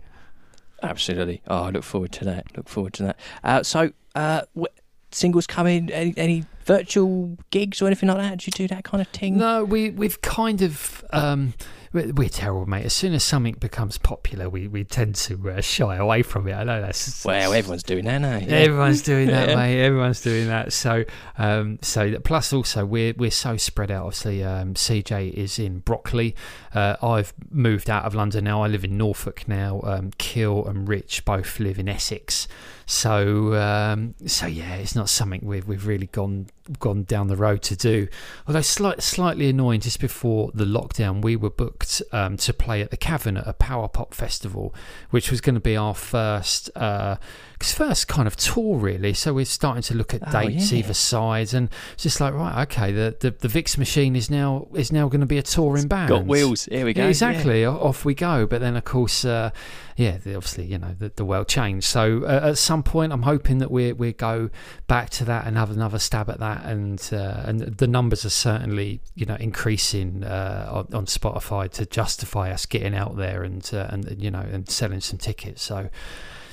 Absolutely. 0.82 1.42
Oh, 1.46 1.64
I 1.64 1.70
look 1.70 1.84
forward 1.84 2.12
to 2.12 2.24
that. 2.24 2.56
Look 2.56 2.68
forward 2.68 2.92
to 2.94 3.04
that. 3.04 3.20
Uh, 3.42 3.62
so, 3.62 3.92
uh, 4.14 4.42
w- 4.54 4.66
singles 5.10 5.46
coming? 5.46 5.90
Any, 5.90 6.12
any 6.16 6.44
virtual 6.64 7.38
gigs 7.50 7.80
or 7.80 7.86
anything 7.86 8.08
like 8.08 8.18
that? 8.18 8.38
Do 8.38 8.46
you 8.46 8.52
do 8.52 8.68
that 8.74 8.84
kind 8.84 9.00
of 9.00 9.08
thing? 9.08 9.38
No, 9.38 9.64
we 9.64 9.90
we've 9.90 10.20
kind 10.22 10.60
of 10.62 11.04
um, 11.12 11.54
we're, 11.92 12.12
we're 12.12 12.28
terrible, 12.28 12.66
mate. 12.66 12.84
As 12.84 12.92
soon 12.92 13.12
as 13.14 13.22
something 13.24 13.54
becomes 13.54 13.98
popular, 13.98 14.48
we, 14.48 14.68
we 14.68 14.84
tend 14.84 15.14
to 15.16 15.50
uh, 15.50 15.60
shy 15.60 15.96
away 15.96 16.22
from 16.22 16.46
it. 16.48 16.54
I 16.54 16.64
know 16.64 16.80
that's 16.80 17.24
Well, 17.24 17.52
everyone's 17.52 17.82
doing 17.82 18.04
that 18.06 18.18
now. 18.18 18.36
Yeah. 18.38 18.46
Everyone's 18.56 19.02
doing 19.12 19.28
that, 19.28 19.50
Yeah. 19.50 19.56
mate. 19.56 19.82
Everyone's 19.82 20.20
doing 20.20 20.48
that. 20.48 20.72
So, 20.72 21.04
um, 21.38 21.78
so 21.82 22.18
plus 22.20 22.52
also 22.52 22.84
we're 22.84 23.14
we're 23.16 23.30
so 23.30 23.56
spread 23.56 23.90
out. 23.90 24.06
Obviously, 24.06 24.44
um, 24.44 24.74
CJ 24.74 25.32
is 25.32 25.58
in 25.58 25.80
Brockley. 25.80 26.34
Uh, 26.74 26.96
I've 27.02 27.32
moved 27.50 27.88
out 27.90 28.04
of 28.04 28.14
London 28.14 28.44
now. 28.44 28.62
I 28.62 28.68
live 28.68 28.84
in 28.84 28.96
Norfolk 28.96 29.46
now. 29.48 29.80
Um, 29.84 30.10
Kill 30.18 30.64
and 30.66 30.88
Rich 30.88 31.24
both 31.24 31.58
live 31.60 31.78
in 31.78 31.88
Essex. 31.88 32.46
So, 32.88 33.54
um, 33.54 34.14
so 34.26 34.46
yeah, 34.46 34.76
it's 34.76 34.94
not 34.94 35.08
something 35.08 35.40
we've 35.44 35.66
we've 35.66 35.86
really 35.88 36.06
gone 36.06 36.46
gone 36.78 37.02
down 37.02 37.26
the 37.26 37.36
road 37.36 37.62
to 37.62 37.76
do. 37.76 38.06
Although 38.46 38.60
slight, 38.60 39.02
slightly 39.02 39.48
annoying, 39.48 39.80
just 39.80 39.98
before 40.00 40.52
the 40.54 40.64
lockdown, 40.64 41.20
we 41.20 41.34
were 41.34 41.50
booked 41.50 42.00
um, 42.12 42.36
to 42.38 42.52
play 42.52 42.82
at 42.82 42.92
the 42.92 42.96
Cavern 42.96 43.36
at 43.36 43.46
a 43.46 43.52
power 43.54 43.88
pop 43.88 44.14
festival, 44.14 44.72
which 45.10 45.32
was 45.32 45.40
going 45.40 45.54
to 45.56 45.60
be 45.60 45.76
our 45.76 45.94
first, 45.94 46.70
uh, 46.76 47.16
first 47.60 48.06
kind 48.06 48.28
of 48.28 48.36
tour 48.36 48.78
really. 48.78 49.14
So 49.14 49.34
we're 49.34 49.44
starting 49.46 49.82
to 49.82 49.94
look 49.94 50.14
at 50.14 50.22
Oh, 50.26 50.30
dates 50.42 50.70
yeah. 50.70 50.78
either 50.78 50.94
sides, 50.94 51.54
and 51.54 51.68
it's 51.94 52.04
just 52.04 52.20
like 52.20 52.34
right, 52.34 52.62
okay, 52.68 52.92
the 52.92 53.16
the, 53.18 53.32
the 53.32 53.48
Vix 53.48 53.76
machine 53.76 54.14
is 54.14 54.30
now 54.30 54.68
is 54.74 54.92
now 54.92 55.08
going 55.08 55.20
to 55.22 55.26
be 55.26 55.38
a 55.38 55.42
touring 55.42 55.88
band. 55.88 56.08
Got 56.10 56.24
wheels. 56.26 56.66
Here 56.66 56.84
we 56.84 56.94
go. 56.94 57.00
Yeah, 57.00 57.06
Yeah. 57.06 57.10
exactly. 57.10 57.64
O- 57.64 57.76
Off 57.78 58.04
we 58.04 58.14
go. 58.14 58.46
But 58.46 58.60
then, 58.60 58.76
of 58.76 58.84
course, 58.84 59.24
uh, 59.24 59.50
yeah, 59.96 60.16
obviously, 60.16 60.66
you 60.66 60.76
know, 60.76 60.94
the, 60.98 61.10
the 61.16 61.24
world 61.24 61.48
changed. 61.48 61.86
So 61.86 62.24
uh, 62.24 62.50
at 62.50 62.58
some 62.58 62.82
point, 62.82 63.14
I'm 63.14 63.22
hoping 63.22 63.58
that 63.58 63.70
we 63.70 63.92
we 63.94 64.12
go 64.12 64.50
back 64.86 65.08
to 65.10 65.24
that 65.24 65.46
and 65.46 65.56
have 65.56 65.70
another 65.70 65.98
stab 65.98 66.28
at 66.28 66.38
that. 66.38 66.64
And 66.66 67.08
uh, 67.12 67.42
and 67.44 67.60
the 67.60 67.86
numbers 67.86 68.24
are 68.26 68.30
certainly, 68.30 69.00
you 69.14 69.24
know, 69.24 69.36
increasing 69.36 70.22
uh, 70.22 70.68
on, 70.70 70.88
on 70.92 71.06
Spotify 71.06 71.70
to 71.72 71.86
justify 71.86 72.50
us 72.50 72.66
getting 72.66 72.94
out 72.94 73.16
there 73.16 73.42
and 73.42 73.68
uh, 73.72 73.86
and 73.88 74.22
you 74.22 74.30
know 74.30 74.40
and 74.40 74.68
selling 74.68 75.00
some 75.00 75.18
tickets. 75.18 75.62
So. 75.62 75.88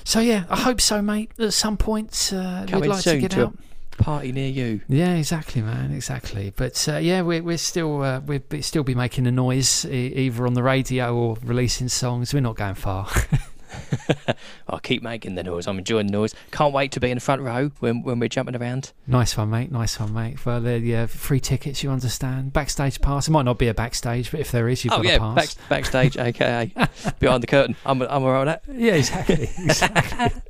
So 0.06 0.20
yeah, 0.20 0.44
I 0.50 0.60
hope 0.60 0.82
so, 0.82 1.02
mate. 1.02 1.32
At 1.40 1.54
some 1.54 1.78
point, 1.78 2.34
uh, 2.36 2.66
we'd 2.74 2.88
like 2.88 3.04
to 3.04 3.20
get 3.20 3.32
to 3.32 3.46
out. 3.46 3.58
Party 3.98 4.32
near 4.32 4.50
you. 4.50 4.82
Yeah, 4.88 5.16
exactly, 5.16 5.62
man, 5.62 5.92
exactly. 5.92 6.54
But 6.56 6.88
uh, 6.88 6.98
yeah, 6.98 7.22
we're 7.22 7.44
we're 7.44 7.58
still 7.58 8.02
uh, 8.02 8.20
we'll 8.20 8.40
be, 8.40 8.62
still 8.62 8.84
be 8.84 8.96
making 8.96 9.28
a 9.28 9.32
noise 9.32 9.86
e- 9.86 10.14
either 10.16 10.46
on 10.46 10.54
the 10.54 10.64
radio 10.64 11.16
or 11.16 11.38
releasing 11.44 11.90
songs. 11.90 12.34
We're 12.34 12.42
not 12.42 12.56
going 12.56 12.76
far. 12.76 13.10
I'll 14.68 14.80
keep 14.80 15.02
making 15.04 15.36
the 15.36 15.44
noise. 15.44 15.68
I'm 15.68 15.78
enjoying 15.78 16.08
the 16.08 16.14
noise. 16.14 16.36
Can't 16.52 16.74
wait 16.74 16.92
to 16.94 17.00
be 17.00 17.10
in 17.10 17.18
the 17.18 17.22
front 17.22 17.42
row 17.42 17.72
when, 17.80 18.04
when 18.04 18.20
we're 18.20 18.30
jumping 18.30 18.56
around. 18.56 18.92
nice 19.08 19.36
one, 19.36 19.50
mate. 19.50 19.72
Nice 19.72 20.00
one, 20.00 20.14
mate. 20.14 20.46
Well, 20.46 20.62
there, 20.62 20.78
yeah, 20.78 21.06
free 21.08 21.40
tickets. 21.40 21.84
You 21.84 21.90
understand? 21.92 22.54
Backstage 22.54 23.02
pass. 23.02 23.28
It 23.28 23.32
might 23.32 23.46
not 23.46 23.58
be 23.58 23.68
a 23.68 23.74
backstage, 23.74 24.32
but 24.32 24.40
if 24.40 24.52
there 24.52 24.70
is, 24.70 24.84
you've 24.84 24.94
oh 24.94 24.98
got 24.98 25.06
yeah, 25.06 25.16
a 25.16 25.20
pass. 25.20 25.56
back, 25.56 25.70
backstage, 25.70 26.18
aka 26.18 26.72
behind 27.20 27.44
the 27.44 27.48
curtain. 27.48 27.76
I'm 27.86 28.02
I'm 28.04 28.24
alright 28.24 28.46
with 28.46 28.62
that. 28.68 28.80
Yeah, 28.80 28.94
exactly. 28.94 29.50
exactly. 29.58 30.42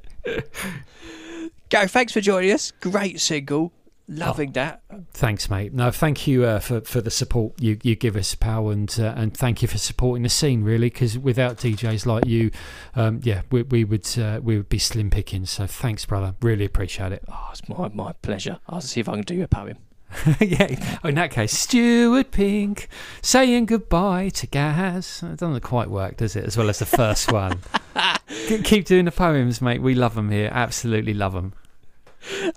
Gary, 1.73 1.87
thanks 1.87 2.13
for 2.13 2.21
joining 2.21 2.51
us. 2.51 2.69
Great 2.81 3.19
single. 3.19 3.73
Loving 4.07 4.51
that. 4.51 4.83
Thanks, 5.11 5.49
mate. 5.49 5.73
No, 5.73 5.89
thank 5.89 6.27
you 6.27 6.45
uh, 6.45 6.59
for 6.59 6.81
for 6.81 7.01
the 7.01 7.09
support 7.09 7.59
you, 7.59 7.79
you 7.81 7.95
give 7.95 8.15
us, 8.15 8.35
pal, 8.35 8.69
and 8.69 8.95
uh, 8.99 9.15
and 9.17 9.35
thank 9.35 9.63
you 9.63 9.67
for 9.67 9.79
supporting 9.79 10.21
the 10.21 10.29
scene, 10.29 10.63
really. 10.63 10.91
Because 10.91 11.17
without 11.17 11.57
DJs 11.57 12.05
like 12.05 12.27
you, 12.27 12.51
um, 12.93 13.21
yeah, 13.23 13.41
we, 13.49 13.63
we 13.63 13.85
would 13.85 14.07
uh, 14.19 14.39
we 14.43 14.55
would 14.55 14.69
be 14.69 14.77
slim 14.77 15.09
pickings. 15.09 15.49
So 15.49 15.65
thanks, 15.65 16.05
brother. 16.05 16.35
Really 16.43 16.63
appreciate 16.63 17.11
it. 17.11 17.23
Oh, 17.27 17.49
it's 17.51 17.67
my, 17.67 17.87
my 17.87 18.11
pleasure. 18.21 18.59
I'll 18.69 18.79
see 18.79 18.99
if 18.99 19.09
I 19.09 19.13
can 19.13 19.23
do 19.23 19.41
a 19.41 19.47
poem. 19.47 19.79
yeah. 20.39 20.99
In 21.03 21.15
that 21.15 21.31
case, 21.31 21.57
Stuart 21.57 22.29
Pink 22.29 22.87
saying 23.23 23.65
goodbye 23.65 24.29
to 24.29 24.45
Gaz. 24.45 25.23
It 25.23 25.39
doesn't 25.39 25.61
quite 25.61 25.89
work, 25.89 26.17
does 26.17 26.35
it? 26.35 26.45
As 26.45 26.55
well 26.55 26.69
as 26.69 26.77
the 26.77 26.85
first 26.85 27.31
one. 27.31 27.61
Keep 28.63 28.85
doing 28.85 29.05
the 29.05 29.11
poems, 29.11 29.59
mate. 29.59 29.81
We 29.81 29.95
love 29.95 30.13
them 30.13 30.29
here. 30.29 30.51
Absolutely 30.53 31.15
love 31.15 31.33
them. 31.33 31.53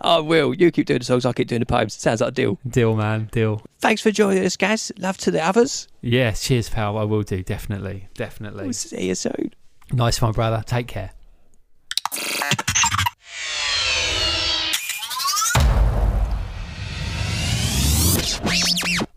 I 0.01 0.19
will. 0.19 0.55
You 0.55 0.71
keep 0.71 0.87
doing 0.87 0.99
the 1.01 1.05
songs, 1.05 1.25
I'll 1.25 1.33
keep 1.33 1.49
doing 1.49 1.61
the 1.61 1.67
poems. 1.67 1.95
Sounds 1.95 2.21
like 2.21 2.29
a 2.29 2.33
deal. 2.33 2.59
Deal, 2.69 2.95
man. 2.97 3.29
Deal. 3.33 3.63
Thanks 3.81 4.03
for 4.03 4.11
joining 4.11 4.45
us, 4.45 4.57
guys. 4.57 4.93
Love 4.99 5.17
to 5.19 5.31
the 5.31 5.45
others. 5.45 5.89
Yeah. 6.01 6.33
Cheers, 6.33 6.69
pal. 6.69 6.99
I 6.99 7.05
will 7.05 7.23
do. 7.23 7.43
Definitely. 7.43 8.09
Definitely. 8.15 8.65
We'll 8.65 8.73
see 8.73 9.09
you 9.09 9.15
soon. 9.15 9.53
Nice 9.93 10.21
one, 10.21 10.33
brother. 10.33 10.63
Take 10.67 10.89
care. 10.89 11.11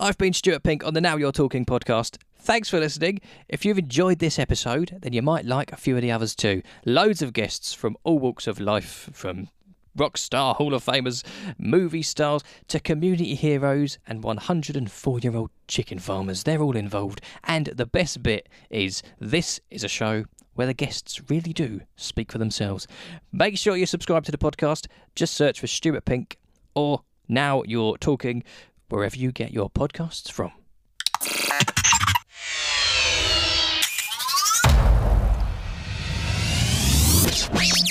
I've 0.02 0.16
been 0.16 0.32
Stuart 0.32 0.62
Pink 0.62 0.82
on 0.84 0.94
the 0.94 1.00
Now 1.00 1.16
You're 1.16 1.30
Talking 1.30 1.66
podcast. 1.66 2.16
Thanks 2.38 2.70
for 2.70 2.80
listening. 2.80 3.20
If 3.48 3.66
you've 3.66 3.78
enjoyed 3.78 4.18
this 4.18 4.38
episode, 4.38 4.98
then 5.02 5.12
you 5.12 5.20
might 5.20 5.44
like 5.44 5.72
a 5.72 5.76
few 5.76 5.94
of 5.94 6.02
the 6.02 6.10
others 6.10 6.34
too. 6.34 6.62
Loads 6.86 7.20
of 7.20 7.34
guests 7.34 7.74
from 7.74 7.98
all 8.02 8.18
walks 8.18 8.46
of 8.46 8.58
life, 8.58 9.10
from 9.12 9.48
rock 9.96 10.16
star 10.16 10.54
Hall 10.54 10.74
of 10.74 10.84
Famers, 10.84 11.24
movie 11.58 12.02
stars, 12.02 12.42
to 12.68 12.80
community 12.80 13.34
heroes 13.34 13.98
and 14.06 14.22
104 14.22 15.18
year 15.20 15.36
old 15.36 15.50
chicken 15.68 15.98
farmers. 15.98 16.44
They're 16.44 16.62
all 16.62 16.76
involved. 16.76 17.20
And 17.44 17.66
the 17.66 17.86
best 17.86 18.22
bit 18.22 18.48
is 18.70 19.02
this 19.18 19.60
is 19.70 19.84
a 19.84 19.88
show 19.88 20.24
where 20.54 20.66
the 20.66 20.74
guests 20.74 21.30
really 21.30 21.52
do 21.52 21.80
speak 21.96 22.32
for 22.32 22.38
themselves. 22.38 22.86
Make 23.32 23.56
sure 23.56 23.76
you 23.76 23.86
subscribe 23.86 24.24
to 24.24 24.32
the 24.32 24.38
podcast. 24.38 24.86
Just 25.14 25.34
search 25.34 25.60
for 25.60 25.66
Stuart 25.66 26.04
Pink 26.04 26.38
or 26.74 27.02
Now 27.28 27.62
You're 27.66 27.96
Talking 27.98 28.42
wherever 28.88 29.16
you 29.16 29.32
get 29.32 29.52
your 29.52 29.70
podcasts 29.70 30.30
from. 30.30 30.52
Wait. 37.52 37.89